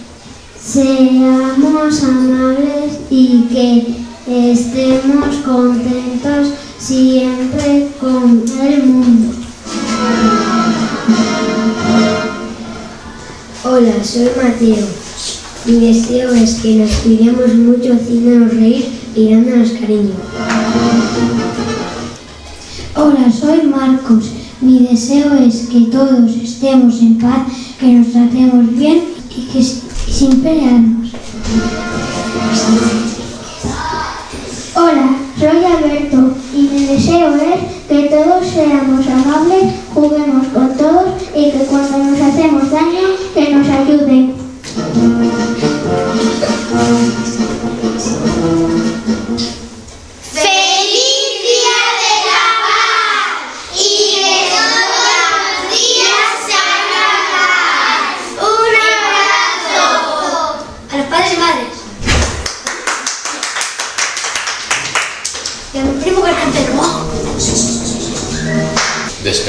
seamos 0.59 2.03
amables 2.03 3.01
y 3.11 3.43
que 3.53 3.97
estemos 4.27 5.37
contentos 5.45 6.55
siempre 6.79 7.89
con 8.01 8.43
el 8.59 8.85
mundo. 8.85 9.35
Hola, 13.65 14.03
soy 14.03 14.31
Mateo 14.43 14.87
Mi 15.67 15.73
deseo 15.75 16.33
es 16.33 16.55
que 16.55 16.77
nos 16.77 16.91
cuidemos 17.03 17.55
mucho 17.55 17.93
haciéndonos 17.93 18.55
reír 18.55 18.99
y 19.15 19.35
dándonos 19.35 19.73
cariño. 19.73 20.15
Hola, 22.97 23.31
soy 23.31 23.67
Marcos. 23.67 24.38
Mi 24.61 24.81
deseo 24.81 25.35
es 25.35 25.69
que 25.69 25.83
todos 25.83 26.31
estemos 26.35 27.01
en 27.01 27.19
paz, 27.19 27.47
que 27.79 27.87
nos 27.87 28.09
tratemos 28.09 28.77
bien 28.77 29.05
y 29.31 29.43
que 29.43 29.63
sin 29.63 30.41
pelearnos. 30.41 31.11
Hola, 34.75 35.17
soy 35.39 35.65
Alberto 35.65 36.35
y 36.53 36.63
mi 36.63 36.87
deseo 36.87 37.37
es 37.37 37.87
que 37.89 38.09
todos 38.09 38.47
seamos 38.49 39.07
amables, 39.07 39.75
juguemos 39.95 40.47
con 40.49 40.77
todos 40.77 41.23
y 41.37 41.53
que 41.53 41.65
cuando 41.71 41.99
nos 41.99 42.21
hacemos 42.21 42.69
daño, 42.71 43.01
que 43.35 43.55
nos 43.55 43.69
ayuden. 43.69 44.35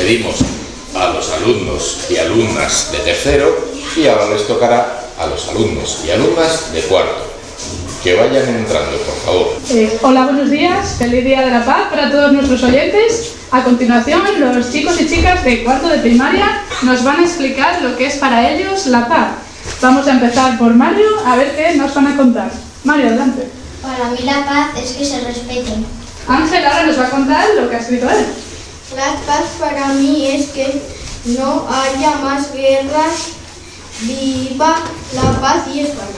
Despedimos 0.10 0.40
a 0.96 1.14
los 1.14 1.32
alumnos 1.34 2.08
y 2.10 2.18
alumnas 2.18 2.92
de 2.92 2.98
tercero 2.98 3.70
y 3.96 4.08
ahora 4.08 4.34
les 4.34 4.48
tocará 4.48 5.02
a 5.20 5.28
los 5.28 5.48
alumnos 5.50 6.00
y 6.04 6.10
alumnas 6.10 6.74
de 6.74 6.82
cuarto. 6.82 7.32
Que 8.04 8.16
vayan 8.16 8.50
entrando, 8.50 8.98
por 8.98 9.16
favor. 9.24 9.58
Eh, 9.70 10.00
hola, 10.02 10.24
buenos 10.24 10.50
días. 10.50 10.96
Feliz 10.98 11.24
Día 11.24 11.42
de 11.42 11.52
la 11.52 11.64
Paz 11.64 11.92
para 11.92 12.10
todos 12.10 12.34
nuestros 12.34 12.64
oyentes. 12.64 13.36
A 13.52 13.64
continuación, 13.64 14.24
los 14.40 14.72
chicos 14.72 15.00
y 15.00 15.08
chicas 15.08 15.44
de 15.44 15.64
cuarto 15.64 15.90
de 15.90 16.00
primaria 16.00 16.64
nos 16.82 17.04
van 17.04 17.20
a 17.20 17.26
explicar 17.26 17.80
lo 17.84 17.96
que 17.96 18.08
es 18.08 18.16
para 18.16 18.50
ellos 18.50 18.88
la 18.88 19.08
paz. 19.08 19.34
Vamos 19.80 20.08
a 20.08 20.12
empezar 20.14 20.58
por 20.58 20.74
Mario 20.74 21.08
a 21.24 21.36
ver 21.36 21.56
qué 21.56 21.76
nos 21.76 21.94
van 21.94 22.08
a 22.08 22.18
contar. 22.18 22.50
Mario, 22.84 23.10
adelante. 23.10 23.48
Para 23.84 24.10
mí 24.10 24.18
la 24.24 24.44
paz 24.44 24.70
es 24.84 24.94
que 24.94 25.06
se 25.06 25.22
respeten. 25.22 25.86
Ángel 26.28 26.66
ahora 26.66 26.88
nos 26.88 26.98
va 26.98 27.06
a 27.06 27.10
contar 27.12 27.46
lo 27.56 27.70
que 27.70 27.76
ha 27.76 27.80
escrito 27.80 28.10
él. 28.10 28.26
La 28.96 29.16
paz 29.28 29.46
para 29.60 29.90
mí 29.90 30.26
es 30.26 30.48
que 30.48 30.82
no 31.26 31.68
haya 31.70 32.16
más 32.18 32.52
guerras. 32.52 33.34
Viva 34.02 34.78
la 35.14 35.40
paz 35.40 35.68
y 35.72 35.82
España. 35.82 36.10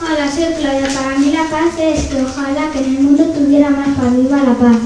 Hola, 0.00 0.32
soy 0.32 0.54
Claudia. 0.54 0.88
Para 0.94 1.18
mí 1.18 1.32
la 1.32 1.50
paz 1.50 1.74
es 1.78 2.04
que 2.04 2.22
ojalá 2.22 2.70
que 2.72 2.78
en 2.78 2.84
el 2.84 3.00
mundo 3.02 3.24
tuviera 3.24 3.68
más 3.68 3.88
paz. 3.88 4.16
Viva 4.16 4.38
la 4.38 4.54
paz. 4.54 4.76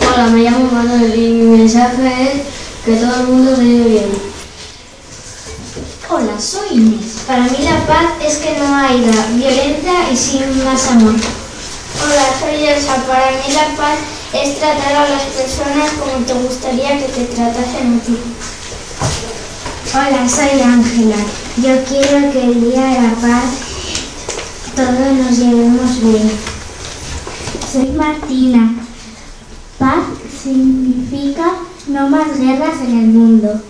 Hola, 0.00 0.26
me 0.28 0.42
llamo 0.42 0.70
Manuel 0.70 1.14
y 1.14 1.28
mi 1.30 1.58
mensaje 1.58 2.22
es 2.22 2.42
que 2.84 2.96
todo 2.96 3.20
el 3.20 3.26
mundo 3.26 3.56
se 3.56 3.64
lleve 3.64 3.88
bien. 3.88 4.36
Hola, 6.08 6.40
soy 6.40 6.78
Inés. 6.78 7.24
Para 7.26 7.42
mí 7.42 7.58
la 7.64 7.84
paz 7.84 8.12
es 8.24 8.36
que 8.36 8.56
no 8.58 8.76
haya 8.76 9.26
violencia 9.34 10.08
y 10.12 10.16
sin 10.16 10.64
más 10.64 10.86
amor. 10.88 11.14
Hola, 12.02 12.28
soy 12.38 12.66
Elsa. 12.66 12.96
Para 13.06 13.30
mí 13.30 13.54
la 13.54 13.74
paz 13.76 13.98
es 14.32 14.58
tratar 14.58 14.94
a 14.94 15.08
las 15.08 15.22
personas 15.22 15.90
como 15.92 16.24
te 16.26 16.34
gustaría 16.34 16.98
que 16.98 17.12
te 17.12 17.24
tratasen 17.24 17.98
a 17.98 18.04
ti. 18.04 18.18
Hola, 19.94 20.28
soy 20.28 20.60
Ángela. 20.60 21.16
Yo 21.56 21.84
quiero 21.84 22.32
que 22.32 22.42
el 22.44 22.60
día 22.60 22.84
de 22.84 23.00
la 23.00 23.14
paz 23.14 23.44
todos 24.74 25.12
nos 25.12 25.38
llevemos 25.38 26.02
bien. 26.02 26.30
Soy 27.72 27.88
Martina. 27.92 28.74
Paz 29.78 30.04
significa 30.42 31.52
no 31.88 32.10
más 32.10 32.38
guerras 32.38 32.76
en 32.82 32.98
el 32.98 33.06
mundo. 33.06 33.62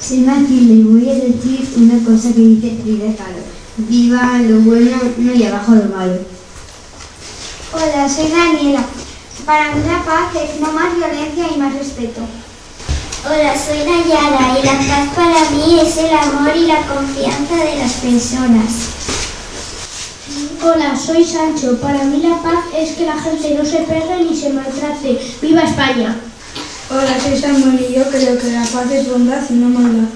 Soy 0.00 0.20
Matilde 0.20 0.74
y 0.74 0.82
voy 0.82 1.10
a 1.10 1.14
decir 1.14 1.68
una 1.76 2.02
cosa 2.04 2.32
que 2.32 2.40
dice 2.40 2.78
Frida 2.82 3.14
Kahlo. 3.16 3.42
Viva 3.76 4.38
lo 4.38 4.60
bueno 4.60 4.96
no 5.18 5.34
y 5.34 5.44
abajo 5.44 5.74
lo 5.74 5.94
malo. 5.94 6.39
Hola, 7.72 8.08
soy 8.08 8.28
Daniela. 8.28 8.84
Para 9.46 9.72
mí 9.72 9.82
la 9.86 10.04
paz 10.04 10.34
es 10.34 10.60
no 10.60 10.72
más 10.72 10.96
violencia 10.96 11.46
y 11.54 11.56
más 11.56 11.72
respeto. 11.72 12.20
Hola, 13.24 13.54
soy 13.56 13.78
Nayara 13.78 14.58
y 14.58 14.66
la 14.66 14.72
paz 14.72 15.08
para 15.14 15.50
mí 15.50 15.78
es 15.80 15.96
el 15.98 16.10
amor 16.10 16.50
y 16.56 16.66
la 16.66 16.82
confianza 16.82 17.54
de 17.54 17.76
las 17.78 17.92
personas. 17.92 18.72
Hola, 20.64 20.96
soy 20.96 21.24
Sancho. 21.24 21.80
Para 21.80 22.02
mí 22.02 22.20
la 22.20 22.42
paz 22.42 22.64
es 22.76 22.96
que 22.96 23.06
la 23.06 23.20
gente 23.20 23.54
no 23.54 23.64
se 23.64 23.78
pegue 23.78 24.24
ni 24.28 24.36
se 24.36 24.50
maltrate. 24.50 25.20
¡Viva 25.40 25.62
España! 25.62 26.16
Hola, 26.90 27.20
soy 27.22 27.40
Samuel 27.40 27.86
y 27.88 27.94
yo 27.94 28.10
creo 28.10 28.36
que 28.36 28.50
la 28.50 28.64
paz 28.64 28.90
es 28.90 29.08
bondad 29.08 29.42
y 29.48 29.52
no 29.52 29.68
maldad. 29.68 30.08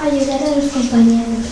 Ayudar 0.00 0.40
a 0.40 0.56
los 0.56 0.72
compañeros. 0.72 1.46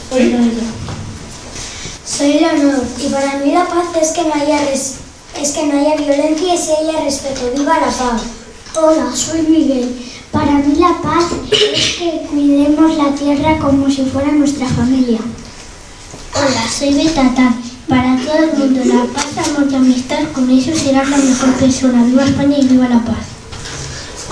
Soy 2.07 2.33
Soy 2.33 2.41
Leonor 2.41 2.83
y 2.99 3.09
para 3.09 3.39
mí 3.39 3.53
la 3.53 3.67
paz 3.67 3.87
es 4.01 4.11
que 4.11 4.23
no 4.25 4.35
haya 4.35 4.59
res- 4.67 4.95
es 5.41 5.51
que 5.53 5.67
no 5.67 5.79
haya 5.81 5.97
violencia 5.97 6.55
y 6.55 6.59
si 6.59 6.71
haya 6.73 7.01
respeto. 7.05 7.51
¡Viva 7.57 7.79
la 7.81 7.87
paz! 7.87 8.23
Hola, 8.77 9.07
soy 9.15 9.43
Miguel. 9.43 9.95
Para 10.31 10.53
mí 10.53 10.75
la 10.79 11.01
paz 11.03 11.25
es 11.51 11.97
que 11.97 12.27
cuidemos 12.31 12.97
la 12.97 13.15
tierra 13.15 13.59
como 13.59 13.89
si 13.91 14.05
fuera 14.05 14.33
nuestra 14.33 14.67
familia. 14.69 15.19
Hola, 16.35 16.65
soy 16.79 16.95
Betata. 16.95 17.55
Para 17.89 18.17
todo 18.17 18.37
el 18.45 18.53
mundo 18.59 18.81
la 18.85 19.05
paz, 19.13 19.27
amor 19.49 19.71
y 19.71 19.75
amistad, 19.75 20.19
con 20.35 20.51
eso 20.51 20.73
serás 20.75 21.09
la 21.09 21.17
mejor 21.19 21.53
persona. 21.55 22.03
¡Viva 22.05 22.25
España 22.25 22.57
y 22.59 22.67
viva 22.67 22.89
la 22.89 23.01
paz! 23.05 23.17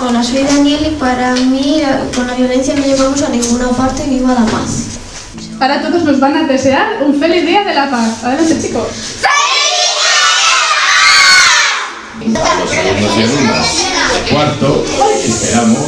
Hola, 0.01 0.23
soy 0.23 0.43
Daniel 0.43 0.87
y 0.93 0.95
para 0.99 1.33
mí 1.35 1.81
la- 1.81 2.05
con 2.15 2.27
la 2.27 2.33
violencia 2.35 2.75
no 2.75 2.85
llegamos 2.85 3.21
a 3.21 3.29
ninguna 3.29 3.69
parte 3.69 4.05
viva 4.09 4.33
la 4.33 4.45
paz. 4.45 4.99
Ahora 5.63 5.81
todos 5.81 6.03
nos 6.03 6.19
van 6.19 6.35
a 6.35 6.43
desear 6.43 7.01
un 7.05 7.17
feliz 7.17 7.45
Día 7.45 7.63
de 7.63 7.73
la 7.73 7.89
Paz. 7.89 8.21
Adelante, 8.25 8.59
chicos. 8.61 8.85
A 12.19 12.59
los 12.59 12.69
alumnos 12.73 13.15
y 13.15 13.21
alumnas 13.23 13.67
de 14.13 14.33
cuarto 14.33 14.85
esperamos 15.23 15.87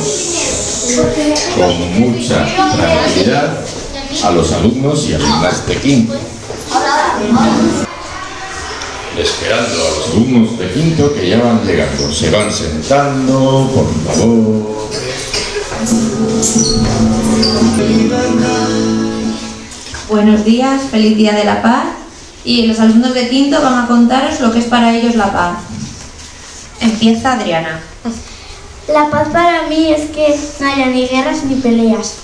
con 1.57 1.99
mucha 1.99 2.45
tranquilidad 2.73 3.65
a 4.23 4.31
los 4.31 4.53
alumnos 4.53 5.09
y 5.09 5.13
alumnas 5.13 5.67
de 5.67 5.75
quinto. 5.75 6.13
Esperando 9.17 9.75
a 9.75 9.89
los 9.89 10.07
alumnos 10.13 10.57
de 10.57 10.71
quinto 10.71 11.13
que 11.13 11.27
ya 11.31 11.41
van 11.41 11.65
llegando. 11.67 12.13
Se 12.13 12.31
van 12.31 12.49
sentando, 12.49 13.69
por 13.75 14.15
favor. 14.15 14.75
Buenos 20.07 20.45
días, 20.45 20.83
feliz 20.91 21.17
día 21.17 21.33
de 21.33 21.43
la 21.45 21.63
paz. 21.63 21.85
Y 22.43 22.67
los 22.67 22.79
alumnos 22.79 23.15
de 23.15 23.27
quinto 23.27 23.59
van 23.59 23.83
a 23.83 23.87
contaros 23.87 24.39
lo 24.39 24.51
que 24.51 24.59
es 24.59 24.65
para 24.65 24.93
ellos 24.93 25.15
la 25.15 25.33
paz. 25.33 25.57
Empieza 26.79 27.33
Adriana. 27.33 27.81
La 28.87 29.09
paz 29.09 29.29
para 29.33 29.63
mí 29.63 29.91
es 29.91 30.11
que 30.11 30.39
no 30.59 30.67
haya 30.67 30.85
ni 30.87 31.07
guerras 31.07 31.43
ni 31.45 31.55
peleas. 31.55 32.17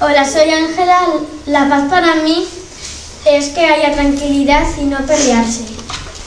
Hola, 0.00 0.28
soy 0.28 0.50
Ángela. 0.50 1.02
La 1.46 1.68
paz 1.68 1.84
para 1.88 2.16
mí 2.16 2.48
es 3.26 3.48
que 3.50 3.64
haya 3.64 3.92
tranquilidad 3.92 4.66
y 4.76 4.86
no 4.86 4.98
pelearse. 5.06 5.66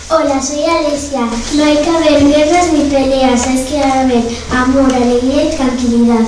Hola, 0.09 0.41
soy 0.41 0.63
Alesia. 0.63 1.27
No 1.55 1.65
hay 1.65 1.79
que 1.79 1.89
haber 1.89 2.25
guerras 2.29 2.71
ni 2.71 2.89
peleas, 2.89 3.45
es 3.45 3.67
que 3.67 3.83
haber 3.83 4.23
amor, 4.55 4.93
alegría 4.93 5.51
y 5.51 5.55
tranquilidad. 5.57 6.25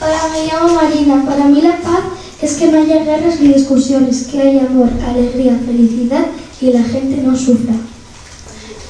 Hola, 0.00 0.28
me 0.30 0.46
llamo 0.46 0.74
Marina. 0.74 1.24
Para 1.28 1.46
mí 1.46 1.60
la 1.62 1.76
paz 1.78 2.23
es 2.44 2.54
que 2.56 2.66
no 2.66 2.82
haya 2.82 3.02
guerras 3.02 3.40
ni 3.40 3.54
discusiones, 3.54 4.26
que 4.26 4.42
haya 4.42 4.66
amor, 4.66 4.90
alegría, 5.08 5.58
felicidad 5.64 6.26
y 6.60 6.72
la 6.72 6.82
gente 6.82 7.22
no 7.22 7.34
sufra. 7.34 7.74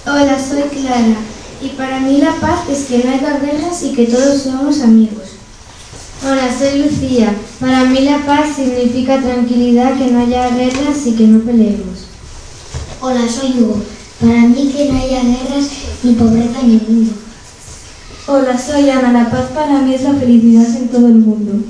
Hola, 0.06 0.36
soy 0.36 0.62
Clara 0.62 1.16
y 1.62 1.68
para 1.68 2.00
mí 2.00 2.18
la 2.18 2.34
paz 2.40 2.68
es 2.68 2.86
que 2.86 3.04
no 3.04 3.10
haya 3.12 3.38
guerras 3.38 3.80
y 3.84 3.92
que 3.92 4.06
todos 4.06 4.42
seamos 4.42 4.80
amigos. 4.80 5.28
Hola, 6.24 6.48
soy 6.58 6.82
Lucía. 6.82 7.32
Para 7.60 7.84
mí 7.84 8.00
la 8.00 8.26
paz 8.26 8.56
significa 8.56 9.20
tranquilidad, 9.20 9.96
que 9.98 10.10
no 10.10 10.20
haya 10.20 10.50
guerras 10.50 11.06
y 11.06 11.12
que 11.12 11.26
no 11.28 11.38
peleemos. 11.44 12.08
Hola, 13.00 13.20
soy 13.28 13.60
Hugo. 13.60 13.82
Para 14.20 14.40
mí 14.48 14.72
que 14.76 14.90
no 14.90 14.98
haya 14.98 15.22
guerras 15.22 15.68
ni 16.02 16.12
pobreza 16.14 16.60
en 16.60 16.70
el 16.70 16.82
mundo. 16.88 17.12
Hola, 18.26 18.58
soy 18.58 18.90
Ana. 18.90 19.12
La 19.12 19.30
paz 19.30 19.50
para 19.54 19.80
mí 19.82 19.94
es 19.94 20.02
la 20.02 20.14
felicidad 20.14 20.76
en 20.76 20.88
todo 20.88 21.06
el 21.06 21.16
mundo. 21.16 21.64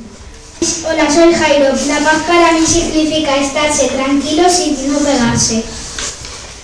Hola, 0.65 1.11
soy 1.11 1.35
Jairo. 1.35 1.75
La 1.89 1.99
paz 1.99 2.23
para 2.27 2.53
mí 2.53 2.67
significa 2.67 3.37
estarse 3.37 3.89
tranquilos 3.89 4.61
y 4.61 4.71
no 4.89 4.99
pegarse. 4.99 5.63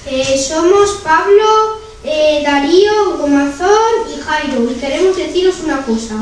Eh, 0.07 0.43
somos 0.49 1.03
Pablo, 1.05 1.81
eh, 2.03 2.41
Darío, 2.43 3.11
Hugo 3.11 3.27
Mazón 3.27 4.09
y 4.09 4.19
Jairo 4.19 4.71
y 4.71 4.75
queremos 4.81 5.19
deciros 5.19 5.57
una 5.65 5.85
cosa. 5.85 6.15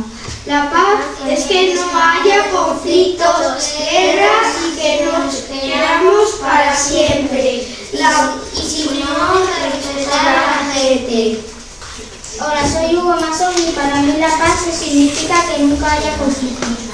La 0.47 0.69
paz 0.73 1.05
es 1.31 1.45
que 1.45 1.77
no 1.77 1.87
haya 1.95 2.51
conflictos, 2.51 3.75
guerras 3.79 4.57
y 4.67 4.77
que 4.77 5.05
nos 5.05 5.37
queramos 5.37 6.31
para 6.41 6.77
siempre. 6.77 7.65
Y 7.93 8.61
si 8.61 8.89
no, 8.89 9.39
respetar 9.71 10.27
a 10.27 10.67
la 10.67 10.75
gente. 10.75 11.41
Hola, 12.41 12.69
soy 12.69 12.97
Hugo 12.97 13.15
Masón 13.21 13.55
y 13.57 13.71
para 13.71 14.01
mí 14.01 14.15
la 14.19 14.37
paz 14.37 14.67
significa 14.77 15.45
que 15.47 15.63
nunca 15.63 15.93
haya 15.93 16.17
conflictos. 16.17 16.88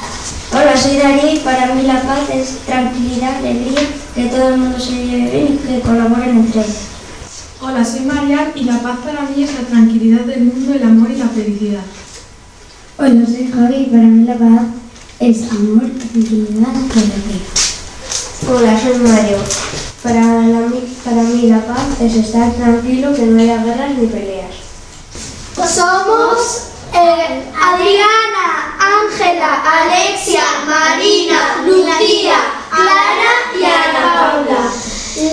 Hola, 0.53 0.77
soy 0.77 0.97
Darío 0.99 1.33
y 1.35 1.39
para 1.41 1.75
mí 1.75 1.83
la 1.83 2.01
paz 2.03 2.21
es 2.33 2.59
tranquilidad, 2.67 3.37
alegría, 3.39 3.81
que 4.15 4.27
todo 4.27 4.49
el 4.51 4.59
mundo 4.59 4.79
se 4.79 4.93
lleve 4.93 5.31
bien 5.31 5.61
y 5.63 5.67
que 5.67 5.81
colaboren 5.81 6.31
entre 6.39 6.61
ellos. 6.61 6.77
Hola, 7.61 7.85
soy 7.85 8.01
Marian 8.01 8.53
y 8.55 8.65
la 8.65 8.79
paz 8.81 8.99
para 9.05 9.23
mí 9.23 9.43
es 9.43 9.55
la 9.55 9.61
tranquilidad 9.67 10.21
del 10.21 10.45
mundo, 10.45 10.75
el 10.75 10.83
amor 10.83 11.11
y 11.11 11.17
la 11.17 11.29
felicidad. 11.29 11.83
Hola, 12.99 13.27
soy 13.27 13.51
Javi 13.53 13.75
y 13.77 13.87
para 13.87 14.03
mí 14.05 14.25
la 14.25 14.35
paz 14.35 14.67
es 15.19 15.51
amor, 15.51 15.83
tranquilidad 15.99 16.69
y 16.73 16.99
alegría. 16.99 17.45
Hola, 18.49 18.81
soy 18.81 18.99
Mario. 18.99 19.39
Para, 20.03 20.21
la- 20.21 20.73
para 21.05 21.23
mí 21.23 21.43
la 21.49 21.67
paz 21.67 22.01
es 22.01 22.15
estar 22.15 22.53
tranquilo, 22.53 23.15
que 23.15 23.23
no 23.23 23.41
haya 23.41 23.65
guerras 23.65 23.93
ni 23.99 24.07
peleas. 24.07 24.55
Somos 25.57 26.65
eh, 26.93 27.43
Adriana, 27.59 28.34
Ángela, 29.05 29.63
Alexia, 29.83 30.43
Marina, 30.67 31.63
Lucía, 31.65 32.37
Clara 32.71 33.33
y 33.55 33.65
Ana 33.65 34.15
Paula. 34.15 34.73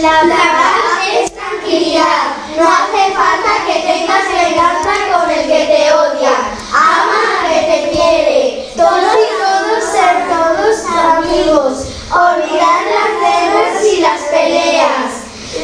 La, 0.01 0.27
paz 0.29 1.07
es 1.13 1.33
tranquilidad. 1.33 2.35
No 2.57 2.67
hace 2.67 3.13
falta 3.13 3.65
que 3.65 3.79
tengas 3.79 4.27
venganza 4.27 4.91
con 5.13 5.29
el 5.29 5.47
que 5.47 5.65
te 5.65 5.93
odia. 5.93 6.35
Ama 6.73 7.21
al 7.39 7.49
que 7.49 7.59
te 7.71 7.89
quiere. 7.91 8.71
Todos 8.75 9.15
y 9.15 9.41
todos 9.41 9.83
ser 9.89 10.27
todos 10.27 10.85
amigos. 11.15 11.87
Olvidar 12.11 12.81
las 12.91 13.11
guerras 13.21 13.85
y 13.85 14.01
las 14.01 14.21
peleas. 14.23 15.11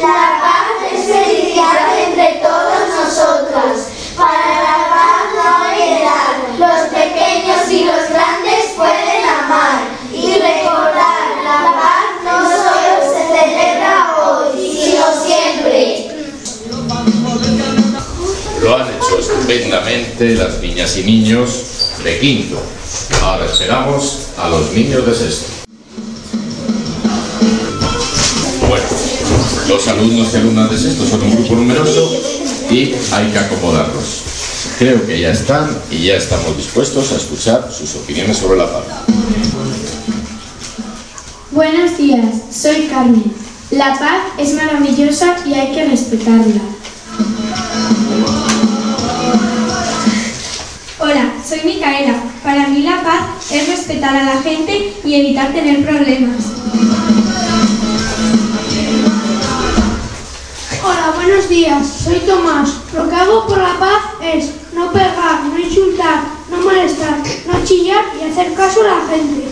La 0.00 0.40
paz 0.40 0.92
es 0.92 1.06
felicidad 1.06 1.98
entre 1.98 2.40
todos 2.42 2.67
las 19.66 20.60
niñas 20.60 20.96
y 20.96 21.04
niños 21.04 21.64
de 22.04 22.18
quinto. 22.20 22.62
Ahora 23.22 23.46
esperamos 23.46 24.28
a 24.38 24.48
los 24.48 24.72
niños 24.72 25.04
de 25.04 25.14
sexto. 25.14 25.46
Bueno, 28.68 28.84
los 29.68 29.88
alumnos 29.88 30.28
y 30.32 30.36
alumnas 30.36 30.70
de 30.70 30.78
sexto 30.78 31.06
son 31.06 31.22
un 31.22 31.34
grupo 31.34 31.54
numeroso 31.56 32.12
y 32.70 32.94
hay 33.12 33.30
que 33.32 33.38
acomodarlos. 33.38 34.22
Creo 34.78 35.04
que 35.06 35.20
ya 35.20 35.30
están 35.30 35.76
y 35.90 36.04
ya 36.04 36.16
estamos 36.16 36.56
dispuestos 36.56 37.12
a 37.12 37.16
escuchar 37.16 37.68
sus 37.72 37.96
opiniones 37.96 38.36
sobre 38.36 38.58
la 38.58 38.72
paz. 38.72 38.84
Buenos 41.50 41.98
días, 41.98 42.26
soy 42.52 42.86
Carmen. 42.86 43.24
La 43.70 43.98
paz 43.98 44.22
es 44.38 44.54
maravillosa 44.54 45.36
y 45.46 45.54
hay 45.54 45.74
que 45.74 45.84
respetarla. 45.84 46.77
Soy 51.48 51.60
Micaela. 51.64 52.14
Para 52.44 52.68
mí 52.68 52.82
la 52.82 53.02
paz 53.02 53.50
es 53.50 53.68
respetar 53.68 54.14
a 54.14 54.34
la 54.34 54.42
gente 54.42 54.92
y 55.02 55.14
evitar 55.14 55.50
tener 55.52 55.82
problemas. 55.82 56.44
Hola, 60.84 61.12
buenos 61.14 61.48
días. 61.48 61.86
Soy 62.04 62.18
Tomás. 62.20 62.68
Lo 62.94 63.08
que 63.08 63.14
hago 63.14 63.46
por 63.46 63.56
la 63.56 63.78
paz 63.78 64.02
es 64.22 64.50
no 64.74 64.92
pegar, 64.92 65.44
no 65.44 65.58
insultar, 65.58 66.24
no 66.50 66.58
molestar, 66.58 67.16
no 67.46 67.64
chillar 67.64 68.04
y 68.20 68.30
hacer 68.30 68.52
caso 68.52 68.82
a 68.82 68.88
la 68.88 69.06
gente. 69.08 69.48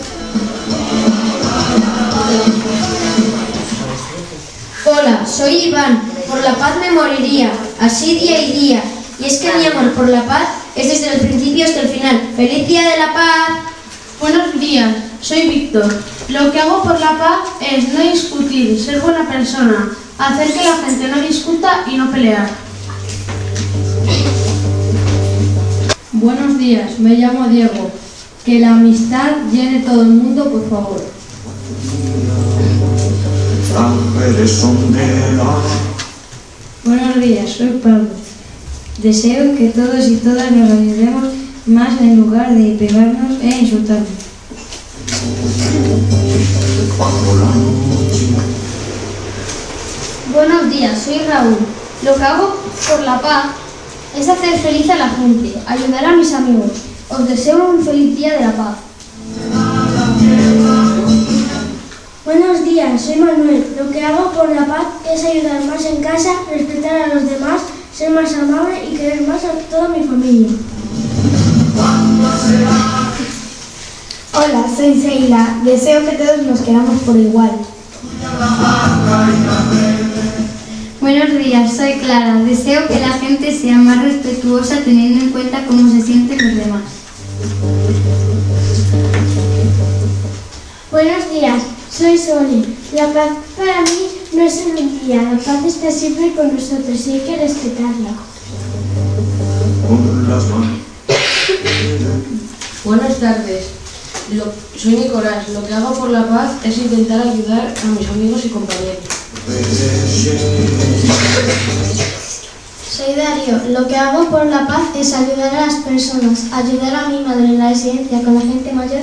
Hola, 4.84 5.26
soy 5.26 5.68
Iván. 5.68 6.02
Por 6.28 6.40
la 6.40 6.54
paz 6.56 6.74
me 6.78 6.90
moriría, 6.90 7.52
así 7.80 8.18
día 8.18 8.42
y 8.42 8.52
día. 8.52 8.84
Y 9.18 9.24
es 9.24 9.38
que 9.38 9.54
mi 9.54 9.64
amor 9.64 9.92
por 9.94 10.08
la 10.08 10.26
paz 10.26 10.65
es 10.76 10.88
desde 10.88 11.14
el 11.14 11.20
principio 11.28 11.64
hasta 11.64 11.80
el 11.80 11.88
final. 11.88 12.20
¡Feliz 12.36 12.68
día 12.68 12.82
de 12.82 12.98
la 12.98 13.14
paz! 13.14 13.50
Buenos 14.20 14.60
días, 14.60 14.94
soy 15.22 15.48
Víctor. 15.48 15.92
Lo 16.28 16.52
que 16.52 16.60
hago 16.60 16.82
por 16.82 17.00
la 17.00 17.18
paz 17.18 17.48
es 17.60 17.92
no 17.94 18.02
discutir, 18.02 18.78
ser 18.78 19.00
buena 19.00 19.26
persona, 19.28 19.90
hacer 20.18 20.52
que 20.52 20.64
la 20.64 20.76
gente 20.76 21.08
no 21.08 21.20
discuta 21.26 21.84
y 21.90 21.96
no 21.96 22.10
pelear. 22.10 22.48
Buenos 26.12 26.58
días, 26.58 26.98
me 26.98 27.14
llamo 27.14 27.48
Diego. 27.48 27.90
Que 28.44 28.60
la 28.60 28.72
amistad 28.72 29.50
llene 29.50 29.80
todo 29.80 30.02
el 30.02 30.08
mundo, 30.08 30.50
por 30.50 30.68
favor. 30.68 31.02
Buenos 36.84 37.20
días, 37.20 37.50
soy 37.50 37.80
Pablo. 37.82 38.25
Deseo 38.98 39.54
que 39.54 39.68
todos 39.68 40.08
y 40.08 40.16
todas 40.16 40.50
nos 40.52 40.70
ayudemos 40.70 41.24
más 41.66 42.00
en 42.00 42.16
lugar 42.18 42.54
de 42.54 42.76
pegarnos 42.76 43.42
e 43.42 43.46
insultarnos. 43.46 44.08
Buenos 50.32 50.70
días, 50.70 51.02
soy 51.02 51.18
Raúl. 51.28 51.58
Lo 52.04 52.14
que 52.14 52.22
hago 52.22 52.56
por 52.88 53.00
la 53.00 53.20
paz 53.20 53.46
es 54.18 54.26
hacer 54.30 54.58
feliz 54.60 54.88
a 54.88 54.96
la 54.96 55.10
gente, 55.10 55.52
ayudar 55.66 56.04
a 56.06 56.16
mis 56.16 56.32
amigos. 56.32 56.70
Os 57.10 57.28
deseo 57.28 57.68
un 57.68 57.84
feliz 57.84 58.16
día 58.16 58.32
de 58.32 58.46
la 58.46 58.52
paz. 58.52 58.76
Buenos 62.24 62.64
días, 62.64 63.02
soy 63.02 63.16
Manuel. 63.16 63.62
Lo 63.78 63.90
que 63.90 64.02
hago 64.02 64.32
por 64.32 64.48
la 64.48 64.64
paz 64.64 64.86
es 65.12 65.22
ayudar 65.22 65.62
más 65.66 65.84
en 65.84 66.02
casa, 66.02 66.30
respetar 66.50 67.02
a 67.02 67.14
los 67.14 67.28
demás, 67.28 67.60
ser 67.96 68.10
más 68.10 68.34
amable 68.34 68.84
y 68.84 68.94
querer 68.94 69.26
más 69.26 69.42
a 69.42 69.52
toda 69.70 69.88
mi 69.88 70.06
familia. 70.06 70.48
Hola, 74.34 74.64
soy 74.76 75.00
Seila. 75.00 75.60
Deseo 75.64 76.04
que 76.04 76.16
todos 76.16 76.42
nos 76.42 76.60
queramos 76.60 77.00
por 77.02 77.16
igual. 77.16 77.52
Buenos 81.00 81.38
días, 81.38 81.74
soy 81.74 81.94
Clara. 81.94 82.34
Deseo 82.40 82.86
que 82.86 83.00
la 83.00 83.12
gente 83.14 83.58
sea 83.58 83.78
más 83.78 84.02
respetuosa 84.02 84.80
teniendo 84.84 85.24
en 85.24 85.30
cuenta 85.30 85.64
cómo 85.66 85.90
se 85.90 86.02
sienten 86.02 86.48
los 86.48 86.66
demás. 86.66 86.82
Buenos 90.90 91.30
días, 91.30 91.62
soy 91.90 92.18
Soli. 92.18 92.76
La 92.94 93.12
paz 93.12 93.28
para 93.56 93.80
mí 93.82 94.08
no 94.32 94.42
es 94.42 94.54
solo 94.54 94.80
un 94.80 95.00
día, 95.06 95.22
la 95.22 95.38
paz 95.38 95.64
está 95.66 95.90
siempre 95.90 96.34
con 96.34 96.54
nosotros 96.54 97.06
y 97.06 97.12
hay 97.12 97.20
que 97.20 97.36
respetarla. 97.36 98.10
Buenas 102.84 103.16
tardes. 103.18 103.64
Lo- 104.32 104.52
soy 104.76 104.96
Nicolás. 104.96 105.48
Lo 105.50 105.64
que 105.66 105.74
hago 105.74 105.94
por 105.94 106.10
la 106.10 106.28
paz 106.28 106.52
es 106.64 106.78
intentar 106.78 107.20
ayudar 107.20 107.72
a 107.82 107.86
mis 107.86 108.08
amigos 108.08 108.44
y 108.44 108.48
compañeros. 108.48 109.04
Soy 112.90 113.14
Darío. 113.14 113.60
Lo 113.78 113.86
que 113.86 113.96
hago 113.96 114.28
por 114.30 114.46
la 114.46 114.66
paz 114.66 114.82
es 114.96 115.12
ayudar 115.12 115.54
a 115.54 115.66
las 115.66 115.74
personas, 115.76 116.44
ayudar 116.52 116.94
a 116.96 117.08
mi 117.08 117.20
madre 117.24 117.44
en 117.44 117.58
la 117.58 117.68
residencia 117.70 118.22
con 118.22 118.34
la 118.34 118.40
gente 118.40 118.72
mayor 118.72 119.02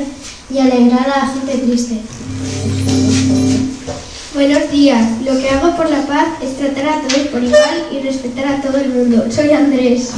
y 0.49 0.59
alegrar 0.59 1.09
a 1.09 1.25
la 1.25 1.27
gente 1.27 1.57
triste. 1.57 2.01
Buenos 4.33 4.71
días. 4.71 5.21
Lo 5.23 5.37
que 5.37 5.49
hago 5.49 5.75
por 5.77 5.89
la 5.89 6.05
paz 6.07 6.27
es 6.41 6.57
tratar 6.57 6.87
a 6.87 7.01
todos 7.01 7.27
por 7.27 7.43
igual 7.43 7.87
y 7.91 7.99
respetar 7.99 8.47
a 8.47 8.61
todo 8.61 8.77
el 8.77 8.89
mundo. 8.89 9.25
Soy 9.29 9.51
Andrés. 9.51 10.09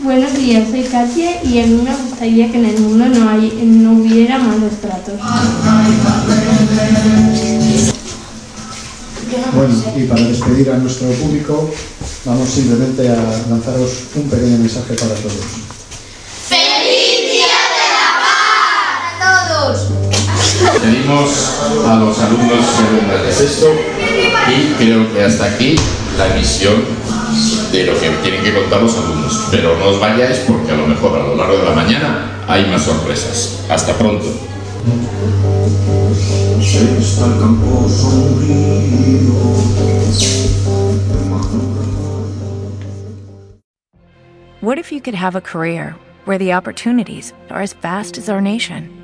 Buenos 0.00 0.34
días, 0.34 0.68
soy 0.68 0.82
Katia 0.82 1.42
y 1.42 1.60
a 1.60 1.66
mí 1.66 1.80
me 1.82 1.96
gustaría 1.96 2.52
que 2.52 2.58
en 2.58 2.66
el 2.66 2.78
mundo 2.78 3.06
no, 3.06 3.30
hay, 3.30 3.50
no 3.64 3.92
hubiera 3.92 4.38
malos 4.38 4.74
tratos. 4.82 5.14
Bueno, 9.54 9.74
y 9.96 10.04
para 10.04 10.22
despedir 10.22 10.70
a 10.70 10.76
nuestro 10.76 11.08
público, 11.08 11.70
vamos 12.26 12.48
simplemente 12.50 13.08
a 13.08 13.16
lanzaros 13.48 14.04
un 14.14 14.28
pequeño 14.28 14.58
mensaje 14.58 14.94
para 14.94 15.14
todos. 15.14 15.73
Pedimos 20.84 21.62
a 21.88 21.96
los 21.96 22.18
alumnos 22.18 22.58
y 22.60 22.86
alumnas 22.86 23.22
de 23.24 23.32
sexto 23.32 23.74
y 24.50 24.74
creo 24.74 25.10
que 25.14 25.24
hasta 25.24 25.46
aquí 25.46 25.76
la 26.18 26.26
emisión 26.36 26.74
de 27.72 27.84
lo 27.84 27.98
que 27.98 28.10
tienen 28.22 28.44
que 28.44 28.52
contar 28.52 28.82
los 28.82 28.94
alumnos. 28.98 29.46
Pero 29.50 29.78
no 29.78 29.86
os 29.86 29.98
vayáis 29.98 30.40
porque 30.40 30.72
a 30.72 30.76
lo 30.76 30.86
mejor 30.86 31.18
a 31.18 31.24
lo 31.24 31.36
largo 31.36 31.56
de 31.56 31.64
la 31.64 31.70
mañana 31.70 32.38
hay 32.46 32.66
más 32.66 32.82
sorpresas. 32.82 33.64
Hasta 33.70 33.94
pronto. 33.94 34.26
What 44.60 44.78
if 44.78 44.92
you 44.92 45.00
could 45.00 45.14
have 45.14 45.34
a 45.34 45.40
career 45.40 45.96
where 46.26 46.36
the 46.36 46.52
opportunities 46.52 47.32
are 47.48 47.62
as 47.62 47.72
vast 47.72 48.18
as 48.18 48.28
our 48.28 48.42
nation, 48.42 49.03